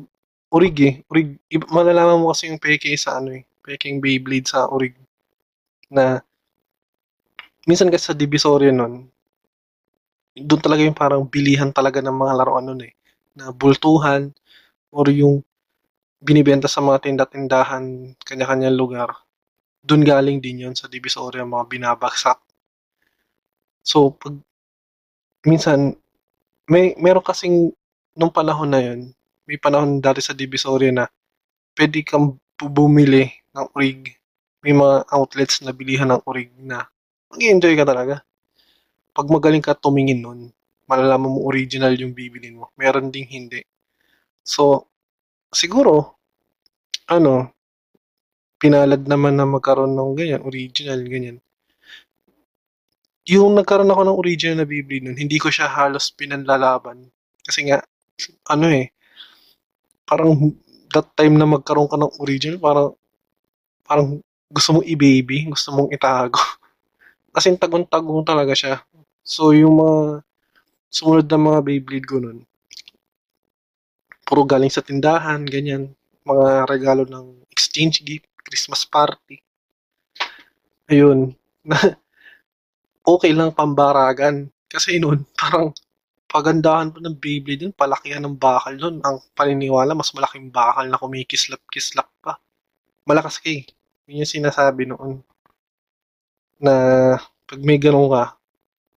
urig 0.54 0.76
eh. 0.84 0.94
Urig, 1.12 1.40
iba, 1.52 1.66
malalaman 1.74 2.22
mo 2.24 2.32
kasi 2.34 2.50
yung 2.52 2.62
peke 2.62 2.94
sa 3.00 3.20
ano 3.20 3.36
eh. 3.36 3.44
Peking 3.66 4.00
Beyblade 4.04 4.48
sa 4.50 4.68
urig. 4.72 4.96
Na, 5.94 6.20
minsan 7.70 7.90
kasi 7.94 8.12
sa 8.12 8.18
Divisoria 8.18 8.72
nun, 8.74 9.08
doon 10.38 10.62
talaga 10.62 10.82
yung 10.86 10.98
parang 10.98 11.24
bilihan 11.26 11.70
talaga 11.74 12.00
ng 12.02 12.14
mga 12.16 12.34
laruan 12.40 12.66
nun 12.70 12.82
eh. 12.86 12.94
Na 13.38 13.50
bultuhan, 13.50 14.34
or 14.94 15.10
yung 15.10 15.42
binibenta 16.24 16.72
sa 16.72 16.80
mga 16.80 17.04
tinda-tindahan, 17.10 18.16
kanya-kanyang 18.24 18.78
lugar. 18.78 19.10
Doon 19.84 20.08
galing 20.08 20.40
din 20.40 20.70
yun 20.70 20.76
sa 20.78 20.88
Divisoria, 20.88 21.44
mga 21.44 21.68
binabagsak. 21.68 22.40
So, 23.84 24.16
pag 24.16 24.40
minsan, 25.44 26.00
may 26.72 26.96
meron 26.96 27.26
kasing 27.26 27.76
nung 28.16 28.32
panahon 28.32 28.72
na 28.72 28.80
yun, 28.80 29.12
may 29.44 29.60
panahon 29.60 30.00
dati 30.00 30.24
sa 30.24 30.32
Divisoria 30.32 30.94
na 30.96 31.06
pwede 31.76 32.00
kang 32.08 32.40
bu- 32.40 32.72
bumili 32.72 33.28
ng 33.52 33.68
urig. 33.76 34.16
May 34.64 34.72
mga 34.72 35.12
outlets 35.12 35.60
na 35.60 35.76
bilihan 35.76 36.08
ng 36.08 36.24
urig 36.24 36.56
na 36.56 36.88
mag-enjoy 37.28 37.76
ka 37.76 37.84
talaga. 37.84 38.24
Pag 39.12 39.28
magaling 39.28 39.62
ka 39.62 39.76
tumingin 39.76 40.24
nun, 40.24 40.40
malalaman 40.88 41.32
mo 41.32 41.40
original 41.48 41.94
yung 41.96 42.12
bibilin 42.16 42.60
mo. 42.60 42.72
Meron 42.76 43.10
ding 43.14 43.28
hindi. 43.30 43.64
So, 44.44 44.92
siguro, 45.52 46.20
ano, 47.08 47.54
pinalad 48.60 49.04
naman 49.08 49.36
na 49.36 49.48
magkaroon 49.48 49.92
ng 49.92 50.12
ganyan, 50.16 50.42
original, 50.44 51.00
ganyan. 51.04 51.38
Yung 53.28 53.56
nagkaroon 53.56 53.88
ako 53.88 54.02
ng 54.04 54.20
original 54.20 54.58
na 54.64 54.68
Beyblade 54.68 55.08
nun, 55.08 55.16
hindi 55.16 55.40
ko 55.40 55.48
siya 55.48 55.72
halos 55.72 56.12
pinanlalaban. 56.12 57.08
Kasi 57.40 57.72
nga, 57.72 57.80
ano 58.52 58.68
eh, 58.68 58.92
parang 60.04 60.36
that 60.92 61.08
time 61.16 61.40
na 61.40 61.48
magkaroon 61.48 61.88
ka 61.88 61.96
ng 61.96 62.16
original, 62.20 62.60
parang, 62.60 62.90
parang 63.88 64.08
gusto 64.52 64.70
mong 64.80 64.88
i-baby, 64.88 65.48
gusto 65.48 65.72
mong 65.72 65.92
itago. 65.96 66.40
Kasi 67.36 67.56
tagong-tagong 67.56 68.28
talaga 68.28 68.52
siya. 68.52 68.84
So, 69.24 69.56
yung 69.56 69.80
mga 69.80 70.04
sumunod 70.94 71.26
na 71.26 71.42
mga 71.42 71.60
Beyblade 71.66 72.06
ko 72.06 72.22
nun, 72.22 72.46
puro 74.24 74.46
galing 74.46 74.70
sa 74.70 74.86
tindahan, 74.86 75.42
ganyan. 75.44 75.90
Mga 76.24 76.70
regalo 76.70 77.04
ng 77.04 77.44
exchange 77.52 78.06
gift, 78.06 78.30
Christmas 78.46 78.86
party. 78.88 79.42
Ayun. 80.88 81.34
okay 83.14 83.32
lang 83.34 83.52
pambaragan. 83.52 84.48
Kasi 84.70 85.02
noon, 85.02 85.26
parang 85.40 85.74
pagandahan 86.30 86.90
pa 86.90 87.00
ng 87.02 87.18
Beyblade 87.18 87.70
yun, 87.70 87.74
palakihan 87.76 88.24
ng 88.24 88.38
bakal 88.38 88.74
nun. 88.78 89.02
Ang 89.02 89.18
paniniwala, 89.34 89.94
mas 89.94 90.14
malaking 90.14 90.50
bakal 90.50 90.86
na 90.88 90.98
kumikislap-kislap 91.02 92.10
pa. 92.24 92.38
Malakas 93.06 93.38
ka 93.42 93.50
eh. 93.50 93.68
Yun 94.08 94.24
yung 94.24 94.34
sinasabi 94.34 94.88
noon. 94.88 95.22
Na 96.64 96.74
pag 97.44 97.60
may 97.60 97.78
ganun 97.78 98.08
ka, 98.08 98.40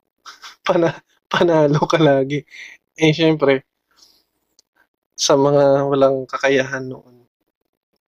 pana, 0.67 0.95
panalo 1.35 1.83
ka 1.83 1.99
lagi. 1.99 2.39
Eh, 2.95 3.11
syempre, 3.11 3.67
sa 5.15 5.35
mga 5.35 5.83
walang 5.87 6.23
kakayahan 6.23 6.87
noon, 6.87 7.27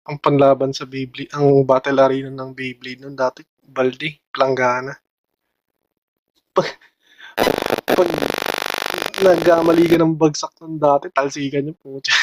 ang 0.07 0.17
panlaban 0.23 0.71
sa 0.71 0.87
Beyblade, 0.87 1.35
ang 1.35 1.67
battle 1.67 1.99
arena 1.99 2.31
ng 2.31 2.55
Beyblade 2.55 3.03
noon 3.03 3.19
dati, 3.19 3.43
balde, 3.67 4.23
planggana. 4.31 4.95
Pag, 6.55 6.67
pag 7.91 8.11
nagkamali 9.23 9.85
ka 9.91 9.97
ng 9.99 10.15
bagsak 10.15 10.53
ng 10.63 10.79
dati, 10.79 11.11
talsikan 11.11 11.67
yung 11.67 11.79
puto. 11.79 12.15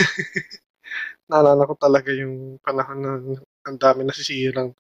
Naalala 1.30 1.68
ko 1.68 1.76
talaga 1.76 2.16
yung 2.16 2.60
panahon 2.64 3.00
na 3.04 3.12
ang 3.68 3.78
dami 3.80 4.08
nasisirang 4.08 4.72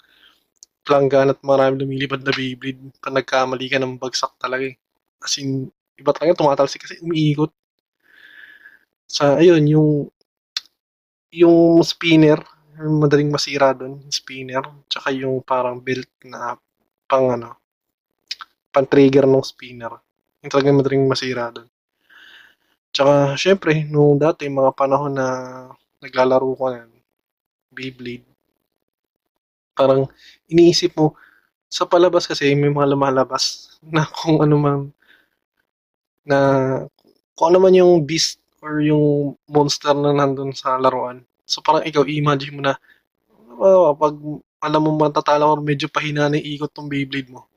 planggana 0.88 1.36
at 1.36 1.42
marami 1.44 1.84
lumilipad 1.84 2.24
na 2.24 2.32
Beyblade. 2.32 2.80
Pag 3.04 3.20
nagkamali 3.20 3.68
ka 3.68 3.78
ng 3.80 4.00
bagsak 4.00 4.36
talaga 4.40 4.68
eh. 4.68 4.76
As 5.24 5.36
in, 5.40 5.72
iba 6.00 6.12
talaga 6.14 6.40
tumatalsik 6.42 6.86
kasi 6.86 7.00
umiikot. 7.04 7.52
Sa, 9.06 9.38
ayun, 9.38 9.64
yung, 9.70 9.90
yung 11.34 11.82
spinner, 11.86 12.42
yung 12.82 12.98
madaling 13.02 13.30
masira 13.30 13.74
doon, 13.74 14.02
spinner, 14.10 14.66
tsaka 14.90 15.14
yung 15.14 15.46
parang 15.46 15.78
belt 15.78 16.10
na 16.26 16.58
pang 17.06 17.30
ano, 17.30 17.62
pang 18.74 18.90
trigger 18.90 19.30
ng 19.30 19.46
spinner. 19.46 19.94
Yung 20.42 20.52
talagang 20.52 20.78
madaling 20.82 21.06
masira 21.06 21.54
doon. 21.54 21.70
Tsaka, 22.94 23.34
syempre, 23.38 23.86
nung 23.90 24.22
dati, 24.22 24.46
mga 24.50 24.74
panahon 24.78 25.14
na 25.18 25.28
naglalaro 25.98 26.46
ko 26.54 26.70
na 26.70 26.86
Beyblade, 27.74 28.30
parang 29.74 30.06
iniisip 30.46 30.94
mo, 30.94 31.18
sa 31.74 31.90
palabas 31.90 32.30
kasi 32.30 32.54
may 32.54 32.70
mga 32.70 32.94
lumalabas 32.94 33.66
na 33.94 34.06
kung 34.06 34.46
ano 34.46 34.56
man 34.62 34.80
na 36.24 36.40
kung 37.36 37.54
ano 37.54 37.58
man 37.64 37.76
yung 37.76 38.04
beast 38.08 38.40
or 38.64 38.80
yung 38.80 39.36
monster 39.48 39.92
na 39.92 40.16
nandun 40.16 40.56
sa 40.56 40.80
laruan. 40.80 41.24
So 41.44 41.60
parang 41.60 41.84
ikaw, 41.84 42.08
i-imagine 42.08 42.56
mo 42.56 42.62
na 42.64 42.76
oh, 43.60 43.94
pag 43.96 44.16
alam 44.64 44.82
mo 44.84 44.96
matatalo 44.96 45.52
or 45.52 45.60
medyo 45.60 45.92
pahina 45.92 46.32
na 46.32 46.40
ikot 46.40 46.72
tong 46.72 46.88
Beyblade 46.88 47.28
mo. 47.28 47.52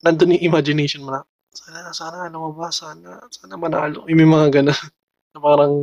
Nandun 0.00 0.38
yung 0.38 0.46
imagination 0.54 1.04
mo 1.04 1.12
na 1.12 1.20
sana, 1.52 1.90
sana 1.92 2.16
ano 2.30 2.54
ba, 2.54 2.70
sana, 2.70 3.20
sana 3.28 3.58
manalo. 3.58 4.06
Yung 4.08 4.18
may 4.18 4.28
mga 4.28 4.62
ganun 4.62 4.78
na 5.34 5.38
parang 5.42 5.74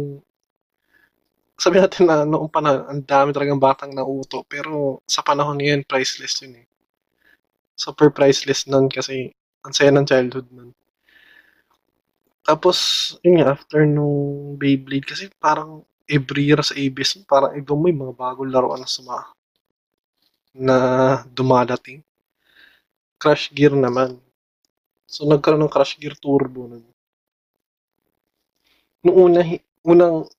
sabi 1.56 1.80
natin 1.80 2.04
na 2.12 2.28
noong 2.28 2.52
panahon, 2.52 2.84
ang 2.84 3.02
dami 3.04 3.30
talagang 3.32 3.62
batang 3.62 3.92
nauto. 3.96 4.44
Pero 4.48 5.00
sa 5.08 5.24
panahon 5.24 5.56
ngayon, 5.60 5.88
priceless 5.88 6.44
yun 6.44 6.60
eh. 6.60 6.68
Super 7.76 8.12
priceless 8.12 8.68
nun 8.68 8.92
kasi 8.92 9.32
ang 9.64 9.72
saya 9.76 9.92
ng 9.92 10.08
childhood 10.08 10.48
nun. 10.52 10.72
Tapos, 12.46 12.78
yun 13.26 13.42
nga, 13.42 13.58
after 13.58 13.82
nung 13.90 14.54
Beyblade, 14.62 15.10
kasi 15.10 15.34
parang 15.42 15.82
every 16.06 16.46
year 16.46 16.62
sa 16.62 16.78
ABS, 16.78 17.26
parang 17.26 17.58
iba 17.58 17.74
may 17.74 17.90
mga 17.90 18.14
bagong 18.14 18.54
laruan 18.54 18.86
na 18.86 18.90
suma 18.90 19.34
na 20.54 20.78
dumadating. 21.34 22.06
Crash 23.18 23.50
Gear 23.50 23.74
naman. 23.74 24.22
So, 25.10 25.26
nagkaroon 25.26 25.66
ng 25.66 25.74
Crash 25.74 25.98
Gear 25.98 26.14
Turbo 26.22 26.70
nun. 26.70 26.86
Noong 29.02 29.18
una, 29.18 29.42
unang, 29.82 30.30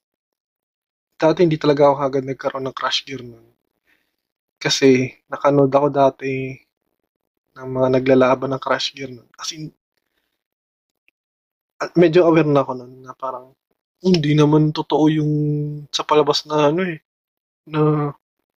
dati 1.18 1.42
hindi 1.42 1.58
talaga 1.58 1.90
ako 1.90 1.96
agad 2.06 2.22
nagkaroon 2.22 2.70
ng 2.70 2.76
Crash 2.76 3.02
Gear 3.02 3.26
nun. 3.26 3.50
Kasi, 4.62 5.10
nakanood 5.26 5.74
ako 5.74 5.88
dati 5.90 6.54
ng 7.58 7.66
mga 7.66 7.88
naglalaban 7.98 8.54
ng 8.54 8.62
Crash 8.62 8.94
Gear 8.94 9.10
nun. 9.10 9.26
As 9.34 9.50
in, 9.50 9.74
medyo 11.96 12.24
aware 12.24 12.48
na 12.48 12.64
ako 12.64 12.72
nun 12.76 13.04
na 13.04 13.12
parang 13.12 13.52
hindi 14.00 14.32
naman 14.36 14.72
totoo 14.72 15.04
yung 15.12 15.32
sa 15.92 16.04
palabas 16.04 16.44
na 16.48 16.72
ano 16.72 16.80
eh 16.84 17.00
na 17.68 18.12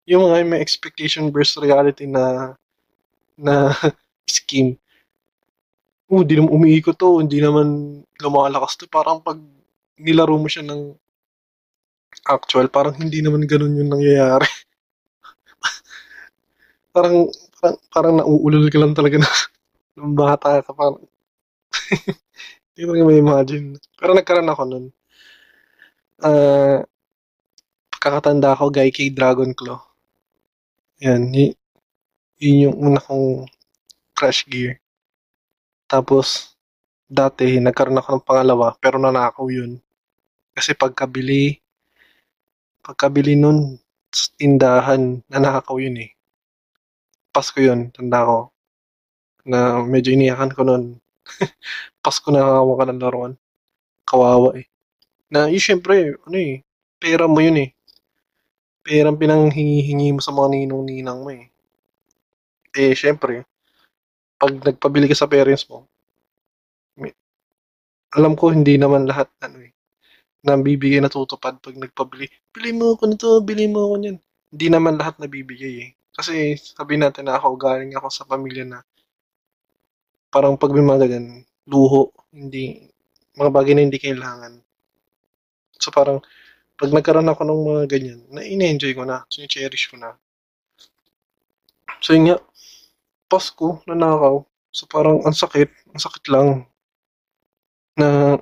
yung 0.07 0.27
mga 0.27 0.47
may 0.47 0.63
expectation 0.63 1.29
versus 1.33 1.59
reality 1.59 2.07
na 2.07 2.55
na 3.37 3.75
scheme. 4.27 4.79
Oh, 6.07 6.23
hindi 6.23 6.39
naman 6.39 6.55
umiikot 6.55 6.95
to, 6.95 7.19
hindi 7.19 7.43
naman 7.43 7.99
lumalakas 8.23 8.79
to. 8.79 8.87
Parang 8.87 9.19
pag 9.19 9.35
nilaro 9.99 10.39
mo 10.39 10.47
siya 10.47 10.63
ng 10.63 10.95
actual, 12.23 12.71
parang 12.71 12.95
hindi 12.95 13.19
naman 13.19 13.43
ganun 13.43 13.75
yung 13.75 13.91
nangyayari. 13.91 14.47
parang, 16.95 17.27
parang, 17.59 17.77
parang 17.91 18.13
nauulol 18.23 18.71
ka 18.71 18.79
lang 18.79 18.95
talaga 18.95 19.19
na 19.19 19.29
ng 19.99 20.15
bata 20.15 20.63
ka. 20.63 20.71
Parang, 20.71 21.03
hindi 22.77 22.85
mo 22.85 23.09
may 23.09 23.17
imagine. 23.17 23.73
Pero 23.97 24.13
nagkaroon 24.13 24.53
ako 24.53 24.63
nun. 24.69 24.85
Ah, 26.21 26.85
kakatanda 28.03 28.53
guy 28.75 28.89
kay 28.93 29.09
Dragon 29.09 29.49
Claw. 29.57 29.81
Yan, 31.01 31.33
y- 31.33 31.57
yun 32.37 32.57
yung 32.69 32.77
una 32.77 33.01
kong 33.01 33.49
crash 34.17 34.45
gear. 34.45 34.77
Tapos, 35.89 36.53
dati, 37.09 37.57
nagkaroon 37.57 37.97
ako 37.97 38.09
ng 38.13 38.25
pangalawa, 38.29 38.67
pero 38.77 39.01
nanakaw 39.01 39.47
yun. 39.49 39.81
Kasi 40.53 40.77
pagkabili, 40.77 41.57
pagkabili 42.85 43.33
nun, 43.33 43.81
tindahan, 44.37 45.25
nanakaw 45.33 45.81
yun 45.81 45.97
eh. 46.05 46.11
Pasko 47.33 47.57
yun, 47.67 47.89
tanda 47.95 48.19
ko. 48.29 48.39
Na 49.49 49.59
medyo 49.81 50.13
iniyakan 50.13 50.51
ko 50.53 50.61
nun. 50.67 50.83
Pasko 52.03 52.27
nakakawa 52.31 52.73
ka 52.79 52.85
ng 52.87 53.01
laruan. 53.03 53.33
Kawawa 54.09 54.49
eh. 54.61 54.67
Na, 55.33 55.47
yun 55.51 55.63
syempre, 55.63 56.15
ano 56.27 56.37
eh, 56.37 56.63
pera 57.01 57.25
mo 57.29 57.39
yun 57.43 57.57
eh. 57.65 57.69
Perang 58.85 59.19
pinanghingi-hingi 59.21 60.07
mo 60.15 60.21
sa 60.25 60.33
mga 60.37 60.47
ninong-ninang 60.53 61.19
mo 61.23 61.29
eh. 61.39 61.45
Eh, 62.73 62.95
syempre, 62.95 63.43
pag 64.41 64.51
nagpabili 64.65 65.07
ka 65.09 65.15
sa 65.17 65.29
parents 65.33 65.65
mo, 65.71 65.79
may- 66.99 67.15
alam 68.17 68.33
ko 68.39 68.45
hindi 68.55 68.75
naman 68.79 69.03
lahat 69.09 69.29
ano 69.45 69.57
eh, 69.67 69.71
na 70.45 71.09
tutupad 71.11 71.59
pag 71.63 71.75
nagpabili. 71.77 72.27
Bili 72.53 72.71
mo 72.77 72.95
ako 72.95 73.03
nito, 73.09 73.29
bili 73.43 73.65
mo 73.67 73.79
ako 73.87 73.95
niyan. 74.01 74.17
Hindi 74.53 74.67
naman 74.71 74.95
lahat 74.99 75.15
nabibigay 75.19 75.73
eh. 75.85 75.89
Kasi 76.15 76.55
sabi 76.57 76.95
natin 76.97 77.27
na 77.29 77.37
ako, 77.39 77.57
galing 77.59 77.93
ako 77.95 78.07
sa 78.09 78.25
pamilya 78.29 78.65
na 78.65 78.79
parang 80.31 80.59
pag 80.59 80.71
may 80.75 80.83
mga 80.83 81.07
ganyan, 81.07 81.43
luho, 81.67 82.11
hindi, 82.31 82.87
mga 83.35 83.51
bagay 83.51 83.73
na 83.75 83.85
hindi 83.87 83.99
kailangan. 83.99 84.53
So 85.77 85.91
parang, 85.93 86.23
pag 86.77 86.93
nagkaroon 86.93 87.29
ako 87.31 87.41
ng 87.45 87.61
mga 87.73 87.83
ganyan, 87.89 88.19
na 88.29 88.45
in-enjoy 88.45 88.93
ko 88.93 89.03
na, 89.03 89.25
cherish 89.29 89.89
ko 89.89 89.97
na. 89.97 90.13
So 92.01 92.13
yun 92.13 92.29
nga, 92.29 92.37
Pasko, 93.27 93.81
nanakaw. 93.89 94.45
So 94.71 94.85
parang 94.85 95.25
ang 95.25 95.33
sakit, 95.33 95.89
ang 95.91 95.99
sakit 95.99 96.23
lang 96.29 96.47
na 97.97 98.37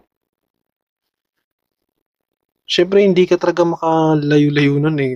syempre 2.67 2.99
hindi 3.07 3.23
ka 3.23 3.39
talaga 3.39 3.63
makalayo-layo 3.63 4.83
nun 4.83 4.99
eh. 4.99 5.13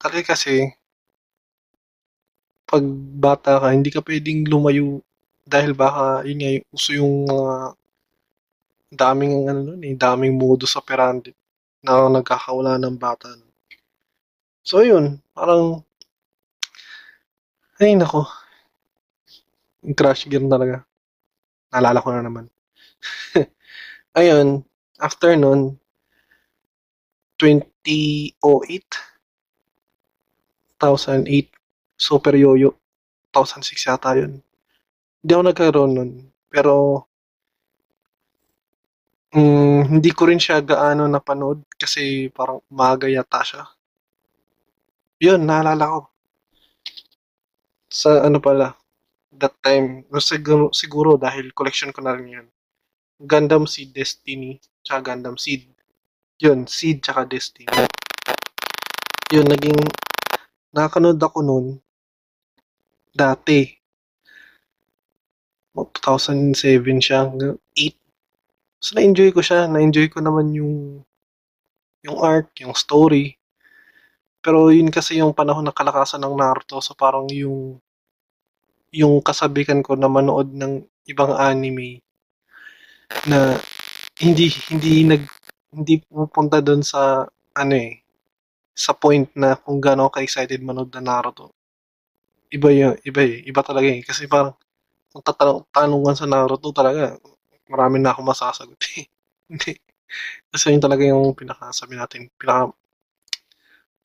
Talaga 0.00 0.34
kasi 0.34 0.72
pag 2.64 2.82
bata 3.20 3.60
ka, 3.60 3.68
hindi 3.76 3.92
ka 3.92 4.00
pwedeng 4.00 4.48
lumayo 4.48 5.04
dahil 5.44 5.76
baka 5.76 6.24
yun 6.24 6.40
nga, 6.40 6.50
uso 6.72 6.90
yung 6.96 7.28
mga 7.28 7.76
daming 8.94 9.48
ano 9.50 9.60
nun 9.72 9.82
eh, 9.84 9.94
daming 9.96 10.34
modus 10.40 10.76
operandi 10.80 11.30
na 11.84 12.08
nagkakawala 12.08 12.80
ng 12.80 12.96
bata. 12.96 13.28
So 14.64 14.80
yun, 14.80 15.20
parang 15.36 15.84
ay 17.82 17.92
nako, 17.98 18.24
yung 19.84 19.96
crash 19.98 20.24
gear 20.30 20.40
talaga. 20.48 20.86
Naalala 21.68 22.00
ko 22.00 22.08
na 22.14 22.22
naman. 22.24 22.46
Ayun, 24.18 24.62
after 25.02 25.34
nun, 25.36 25.76
2008, 27.36 28.38
2008, 30.78 31.50
Super 31.98 32.34
Yoyo, 32.38 32.78
2006 33.34 33.90
yata 33.90 34.14
yun. 34.14 34.43
Hindi 35.24 35.32
ako 35.32 35.44
nagkaroon 35.48 35.92
nun. 35.96 36.10
Pero, 36.52 37.00
mm, 39.32 39.88
hindi 39.88 40.10
ko 40.12 40.28
rin 40.28 40.36
siya 40.36 40.60
gaano 40.60 41.08
napanood 41.08 41.64
kasi 41.80 42.28
parang 42.28 42.60
umaga 42.68 43.08
yata 43.08 43.40
siya. 43.40 43.64
Yun, 45.24 45.48
naalala 45.48 45.96
ko. 45.96 46.00
Sa 47.88 48.20
ano 48.20 48.36
pala, 48.36 48.76
that 49.32 49.56
time, 49.64 50.04
siguro, 50.20 50.68
siguro 50.76 51.16
dahil 51.16 51.56
collection 51.56 51.88
ko 51.88 52.04
na 52.04 52.12
rin 52.12 52.28
yun. 52.28 52.46
Gundam 53.16 53.64
Seed 53.64 53.96
Destiny, 53.96 54.60
tsaka 54.84 55.16
Gundam 55.16 55.40
Seed. 55.40 55.72
Yun, 56.36 56.68
Seed 56.68 57.00
tsaka 57.00 57.24
Destiny. 57.24 57.72
Yun, 59.32 59.48
naging, 59.48 59.80
nakakanood 60.76 61.16
ako 61.16 61.40
nun, 61.40 61.66
dati. 63.16 63.83
Mga 65.74 65.88
2007 65.98 67.02
siya, 67.02 67.26
hanggang 67.26 67.58
8. 67.74 67.98
So, 68.78 68.94
na-enjoy 68.94 69.30
ko 69.34 69.40
siya. 69.42 69.66
Na-enjoy 69.66 70.06
ko 70.14 70.22
naman 70.22 70.54
yung, 70.54 71.02
yung 72.06 72.18
art, 72.22 72.50
yung 72.62 72.74
story. 72.78 73.34
Pero 74.44 74.70
yun 74.70 74.92
kasi 74.92 75.18
yung 75.18 75.34
panahon 75.34 75.66
ng 75.66 75.74
kalakasan 75.74 76.22
ng 76.22 76.34
Naruto. 76.38 76.78
So, 76.78 76.94
parang 76.94 77.26
yung, 77.32 77.80
yung 78.94 79.18
kasabikan 79.18 79.82
ko 79.82 79.98
na 79.98 80.06
manood 80.06 80.54
ng 80.54 80.86
ibang 81.10 81.34
anime 81.34 82.00
na 83.26 83.58
hindi 84.22 84.48
hindi 84.70 85.02
nag 85.04 85.22
hindi 85.74 85.98
pupunta 86.06 86.62
doon 86.62 86.86
sa 86.86 87.26
ano 87.58 87.74
eh 87.74 88.00
sa 88.74 88.94
point 88.94 89.30
na 89.38 89.54
kung 89.58 89.78
gaano 89.78 90.10
ka 90.10 90.22
excited 90.22 90.58
manood 90.62 90.90
ng 90.90 91.06
Naruto. 91.06 91.54
Iba 92.50 92.70
yun, 92.74 92.94
iba 93.06 93.20
eh, 93.22 93.42
iba 93.46 93.62
talaga 93.62 93.86
eh. 93.86 94.02
Kasi 94.02 94.26
parang 94.26 94.54
kung 95.14 95.22
tatanong 95.22 95.62
tanungan 95.70 96.18
sa 96.18 96.26
Naruto 96.26 96.74
talaga, 96.74 97.14
marami 97.70 98.02
na 98.02 98.10
ako 98.10 98.20
masasagot 98.26 98.80
eh. 98.98 99.06
Hindi. 99.50 99.78
Kasi 100.50 100.74
yun 100.74 100.82
talaga 100.82 101.06
yung 101.06 101.38
pinaka, 101.38 101.70
sabi 101.70 101.94
natin, 101.94 102.26
pinaka 102.34 102.74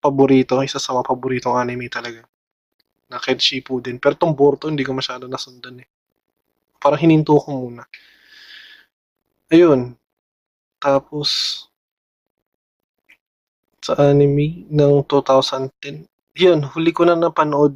paborito, 0.03 0.63
isa 0.63 0.79
sa 0.79 0.95
mga 0.95 1.11
paboritong 1.11 1.59
anime 1.59 1.91
talaga. 1.91 2.23
Na 3.09 3.17
Ken 3.19 3.39
Shippuden. 3.41 3.97
Pero 3.99 4.15
tong 4.15 4.37
Boruto, 4.37 4.69
hindi 4.69 4.85
ko 4.85 4.93
masyado 4.95 5.25
nasundan 5.27 5.81
eh. 5.83 5.87
Parang 6.79 7.01
hininto 7.01 7.35
ko 7.41 7.49
muna. 7.51 7.83
Ayun. 9.49 9.97
Tapos, 10.77 11.29
sa 13.81 13.95
anime 13.97 14.67
ng 14.69 15.01
2010, 15.07 16.05
yun, 16.37 16.61
huli 16.69 16.91
ko 16.93 17.07
na 17.07 17.15
napanood 17.17 17.73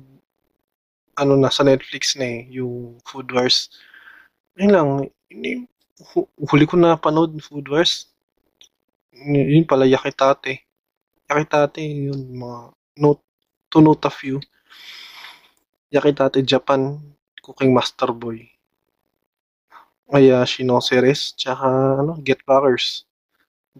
ano 1.21 1.34
na 1.38 1.49
sa 1.54 1.63
Netflix 1.63 2.15
na 2.19 2.26
eh, 2.26 2.39
yung 2.58 2.99
Food 3.08 3.30
Wars. 3.36 3.69
Yun 4.60 4.71
lang, 4.76 4.89
hindi, 5.32 5.52
hu- 6.13 6.32
huli 6.49 6.65
ko 6.69 6.76
na 6.78 6.95
napanood 6.95 7.34
Food 7.47 7.67
Wars. 7.69 7.93
Y- 9.34 9.47
Yun 9.54 9.65
pala, 9.69 9.86
Yakitate. 9.93 10.54
Yakitate, 11.30 11.82
yun, 12.08 12.21
mga 12.41 12.60
note, 13.04 13.23
to 13.71 13.78
note 13.86 14.06
a 14.10 14.12
few. 14.19 14.38
Yakitate 15.95 16.43
Japan, 16.45 16.82
Cooking 17.41 17.73
Master 17.73 18.12
Boy. 18.12 18.52
Kaya 20.12 20.38
Shinoceres, 20.52 21.21
tsaka 21.39 21.67
ano, 22.02 22.13
Get 22.28 22.39
Backers. 22.47 22.86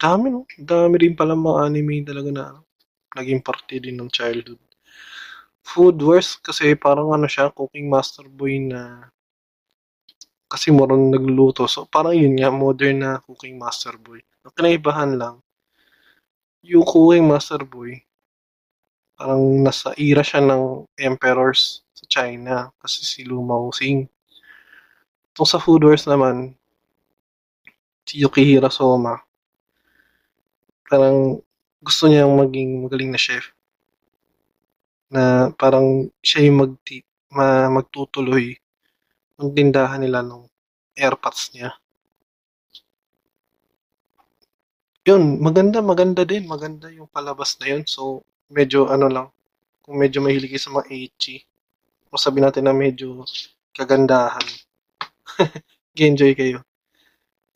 Dami 0.04 0.28
no, 0.34 0.42
dami 0.72 0.96
rin 1.04 1.16
pala 1.20 1.36
mga 1.48 1.60
anime 1.70 1.96
talaga 2.10 2.30
na 2.34 2.44
ano, 2.52 2.62
naging 3.18 3.42
parte 3.48 3.76
din 3.84 3.98
ng 4.00 4.10
childhood. 4.18 4.62
Food 5.64 6.04
Wars 6.04 6.36
kasi 6.44 6.76
parang 6.76 7.16
ano 7.16 7.24
siya, 7.24 7.48
Cooking 7.48 7.88
Master 7.88 8.28
Boy 8.28 8.60
na 8.60 9.08
kasi 10.52 10.70
moron 10.70 11.10
nagluluto. 11.10 11.66
So 11.72 11.88
parang 11.88 12.14
yun 12.14 12.36
nga, 12.36 12.52
modern 12.52 13.00
na 13.00 13.12
Cooking 13.24 13.56
Master 13.56 13.96
Boy. 13.96 14.22
Ang 14.44 14.54
kinaibahan 14.54 15.16
lang, 15.16 15.36
yung 16.62 16.84
Cooking 16.84 17.26
Master 17.26 17.64
Boy, 17.64 18.04
parang 19.16 19.40
nasa 19.64 19.96
era 19.96 20.22
siya 20.22 20.44
ng 20.44 20.84
emperors 21.00 21.82
sa 21.96 22.06
China 22.12 22.70
kasi 22.84 23.08
si 23.08 23.24
Lu 23.24 23.40
Maoxing. 23.40 24.04
Itong 25.32 25.50
sa 25.50 25.64
Food 25.64 25.88
Wars 25.88 26.04
naman, 26.06 26.54
si 28.04 28.20
Yukihira 28.20 28.68
Soma, 28.68 29.24
parang 30.92 31.40
gusto 31.80 32.06
niya 32.12 32.28
maging 32.28 32.84
magaling 32.84 33.10
na 33.10 33.18
chef 33.18 33.56
na 35.14 35.54
parang 35.54 36.10
siya 36.26 36.50
yung 36.50 36.58
magti 36.66 37.06
ma, 37.30 37.70
magtutuloy 37.70 38.58
ng 39.38 39.50
tindahan 39.54 40.02
nila 40.02 40.26
ng 40.26 40.46
airpods 40.98 41.54
niya. 41.54 41.74
Yun, 45.04 45.44
maganda, 45.44 45.84
maganda 45.84 46.24
din. 46.24 46.48
Maganda 46.48 46.88
yung 46.88 47.12
palabas 47.12 47.60
na 47.60 47.76
yun. 47.76 47.84
So, 47.84 48.24
medyo 48.48 48.88
ano 48.88 49.12
lang, 49.12 49.28
kung 49.84 50.00
medyo 50.00 50.24
mahilig 50.24 50.56
sa 50.58 50.72
mga 50.72 50.88
ecchi, 50.88 51.44
o 52.08 52.16
sabi 52.16 52.40
natin 52.40 52.70
na 52.70 52.74
medyo 52.74 53.28
kagandahan, 53.76 54.46
enjoy 56.00 56.32
kayo. 56.38 56.64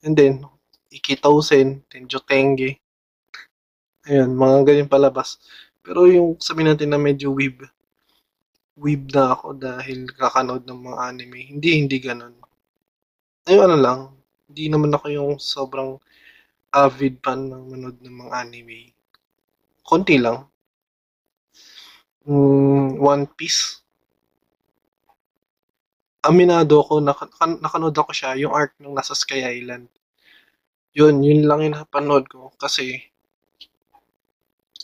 And 0.03 0.17
then, 0.17 0.43
Ikitausen, 0.91 1.87
Tenjo 1.87 2.19
Tenge, 2.25 2.81
ayun, 4.03 4.35
mga 4.35 4.57
ganyan 4.67 4.89
palabas. 4.91 5.39
Pero 5.87 6.03
yung 6.03 6.35
sabi 6.43 6.67
natin 6.67 6.91
na 6.91 6.99
medyo 6.99 7.31
weeb, 7.31 7.63
weeb 8.75 9.07
na 9.15 9.31
ako 9.31 9.55
dahil 9.55 10.11
kakanood 10.11 10.67
ng 10.67 10.79
mga 10.83 10.97
anime. 10.99 11.39
Hindi, 11.47 11.79
hindi 11.79 11.97
ganun. 12.03 12.35
Ayun, 13.47 13.71
ano 13.71 13.77
lang, 13.79 13.99
hindi 14.51 14.67
naman 14.67 14.91
ako 14.91 15.05
yung 15.07 15.31
sobrang 15.39 15.95
avid 16.75 17.23
fan 17.23 17.47
ng 17.47 17.63
manood 17.71 17.97
ng 18.03 18.15
mga 18.19 18.33
anime. 18.35 18.91
Konti 19.87 20.19
lang. 20.19 20.43
Mm, 22.27 22.99
One 22.99 23.23
Piece. 23.39 23.79
Aminado 26.19 26.83
ako, 26.83 26.99
nak- 26.99 27.31
nak- 27.39 27.63
nakanood 27.63 27.95
ako 27.95 28.11
siya, 28.11 28.35
yung 28.35 28.51
arc 28.51 28.75
ng 28.83 28.91
nasa 28.91 29.15
Sky 29.15 29.39
Island. 29.63 29.87
Yun, 30.91 31.23
yun 31.23 31.47
lang 31.47 31.63
yung 31.63 31.79
napanood 31.79 32.27
ko. 32.27 32.51
Kasi, 32.59 33.07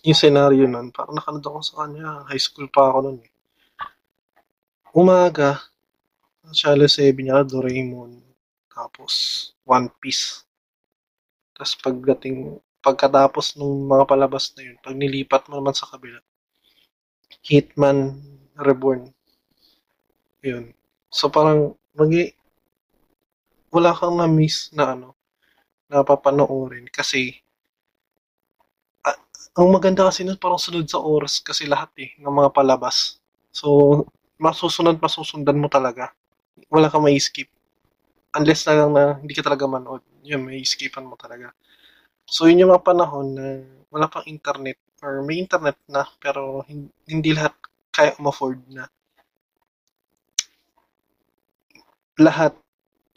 yung 0.04 0.20
scenario 0.20 0.68
nun, 0.68 0.92
parang 0.92 1.16
nakanood 1.16 1.48
ako 1.48 1.60
sa 1.64 1.76
kanya. 1.88 2.28
High 2.28 2.44
school 2.44 2.68
pa 2.68 2.92
ako 2.92 3.00
nun 3.08 3.20
eh. 3.24 3.32
Umaga, 4.94 5.64
Channel 6.52 6.92
7 6.92 7.18
niya, 7.18 7.42
Doraemon. 7.48 8.20
Tapos, 8.68 9.14
One 9.64 9.88
Piece. 10.04 10.44
Tapos 11.56 11.74
pagdating, 11.80 12.60
pagkatapos 12.84 13.56
ng 13.56 13.88
mga 13.88 14.04
palabas 14.04 14.52
na 14.54 14.68
yun, 14.68 14.78
pag 14.84 14.94
nilipat 15.00 15.48
mo 15.48 15.58
naman 15.58 15.72
sa 15.72 15.88
kabila, 15.88 16.20
Hitman 17.42 18.20
Reborn. 18.60 19.08
Yun. 20.44 20.76
So 21.08 21.32
parang, 21.32 21.80
magi, 21.96 22.36
wala 23.72 23.96
kang 23.96 24.20
na-miss 24.20 24.70
na 24.76 24.94
ano, 24.94 25.16
napapanoorin. 25.88 26.92
Kasi, 26.92 27.43
ang 29.58 29.68
maganda 29.76 30.02
kasi 30.10 30.22
nun, 30.26 30.38
parang 30.44 30.62
sunod 30.62 30.86
sa 30.90 31.00
oras 31.16 31.34
kasi 31.48 31.64
lahat 31.74 31.90
eh, 32.06 32.10
ng 32.22 32.34
mga 32.40 32.50
palabas. 32.58 32.98
So, 33.60 33.68
masusunod, 34.46 34.98
masusundan 35.06 35.58
mo 35.62 35.68
talaga. 35.70 36.06
Wala 36.74 36.88
kang 36.92 37.06
may 37.08 37.18
skip. 37.28 37.50
Unless 38.38 38.62
na 38.68 38.74
lang 38.80 38.92
na 38.98 39.04
hindi 39.22 39.34
ka 39.38 39.44
talaga 39.48 39.66
manood. 39.76 40.04
Yun, 40.30 40.42
may 40.48 40.62
skipan 40.66 41.06
mo 41.10 41.16
talaga. 41.24 41.48
So, 42.36 42.48
yun 42.50 42.62
yung 42.66 42.72
mga 42.74 42.86
panahon 42.90 43.28
na 43.38 43.48
wala 43.94 44.08
pang 44.14 44.26
internet 44.28 44.78
or 45.06 45.22
may 45.28 45.38
internet 45.42 45.78
na 45.90 46.04
pero 46.24 46.64
hin- 46.70 46.92
hindi 47.10 47.32
lahat 47.38 47.54
kaya 47.96 48.14
ma-afford 48.24 48.60
na. 48.72 48.86
Lahat, 52.26 52.54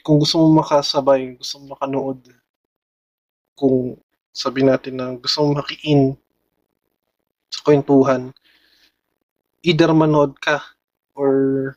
kung 0.05 0.19
gusto 0.23 0.37
mo 0.43 0.49
makasabay, 0.61 1.23
gusto 1.41 1.55
mo 1.61 1.67
makanood, 1.75 2.21
kung 3.59 3.97
sabi 4.43 4.61
natin 4.69 4.95
na 5.01 5.07
gusto 5.17 5.39
mo 5.45 5.59
makiin 5.61 6.15
sa 7.51 7.61
kwentuhan, 7.63 8.31
either 9.63 9.91
manood 9.91 10.39
ka 10.39 10.63
or 11.17 11.73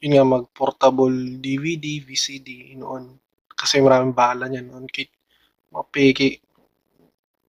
yun 0.00 0.16
nga 0.16 0.24
mag-portable 0.24 1.12
DVD, 1.40 2.00
VCD 2.00 2.72
noon. 2.80 3.20
Kasi 3.52 3.84
maraming 3.84 4.16
bala 4.16 4.48
niyan 4.48 4.72
noon. 4.72 4.86
Kit, 4.88 5.12
mga 5.68 5.84
peke. 5.92 6.40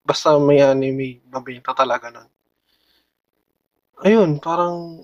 Basta 0.03 0.35
may 0.35 0.59
anime, 0.59 1.23
mabenta 1.31 1.71
talaga 1.71 2.11
nun. 2.11 2.27
Ayun, 4.01 4.41
parang 4.43 4.99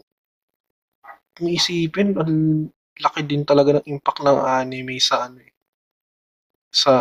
kung 1.38 1.48
isipin, 1.54 2.18
ang 2.18 2.68
laki 2.98 3.22
din 3.24 3.46
talaga 3.46 3.78
ng 3.78 3.88
impact 3.94 4.26
ng 4.26 4.42
anime 4.42 4.98
sa 4.98 5.30
ano 5.30 5.38
eh, 5.38 5.54
sa 6.74 6.94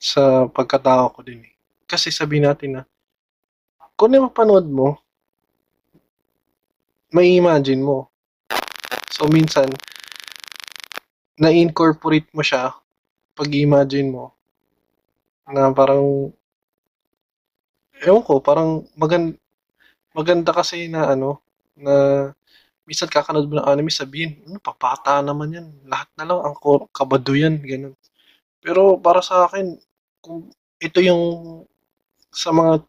sa 0.00 0.48
pagkatao 0.48 1.12
ko 1.12 1.20
din 1.20 1.44
eh. 1.44 1.54
Kasi 1.84 2.08
sabi 2.08 2.40
natin 2.40 2.80
na 2.80 2.82
kung 3.94 4.10
ano 4.10 4.14
yung 4.18 4.28
mapanood 4.30 4.66
mo, 4.66 4.98
may 7.14 7.38
imagine 7.38 7.82
mo. 7.82 8.10
So 9.14 9.30
minsan, 9.30 9.70
na-incorporate 11.38 12.30
mo 12.34 12.42
siya 12.42 12.74
pag 13.34 13.50
imagine 13.50 14.10
mo 14.10 14.34
na 15.50 15.70
parang 15.74 16.30
ewan 18.02 18.22
ko, 18.22 18.42
parang 18.42 18.86
maganda 18.98 19.38
maganda 20.14 20.50
kasi 20.54 20.86
na 20.86 21.10
ano 21.14 21.42
na 21.74 21.94
minsan 22.86 23.10
kakanood 23.10 23.48
mo 23.48 23.58
ng 23.58 23.68
anime 23.68 23.90
sabihin, 23.90 24.44
ano, 24.44 24.60
papata 24.60 25.18
naman 25.24 25.56
yan. 25.56 25.66
Lahat 25.88 26.08
na 26.20 26.24
lang 26.28 26.40
ang 26.44 26.56
kabado 26.92 27.32
yan, 27.32 27.58
ganun. 27.64 27.96
Pero 28.60 29.00
para 29.00 29.24
sa 29.24 29.48
akin, 29.48 29.76
kung 30.20 30.52
ito 30.80 31.00
yung 31.00 31.24
sa 32.32 32.52
mga 32.52 32.84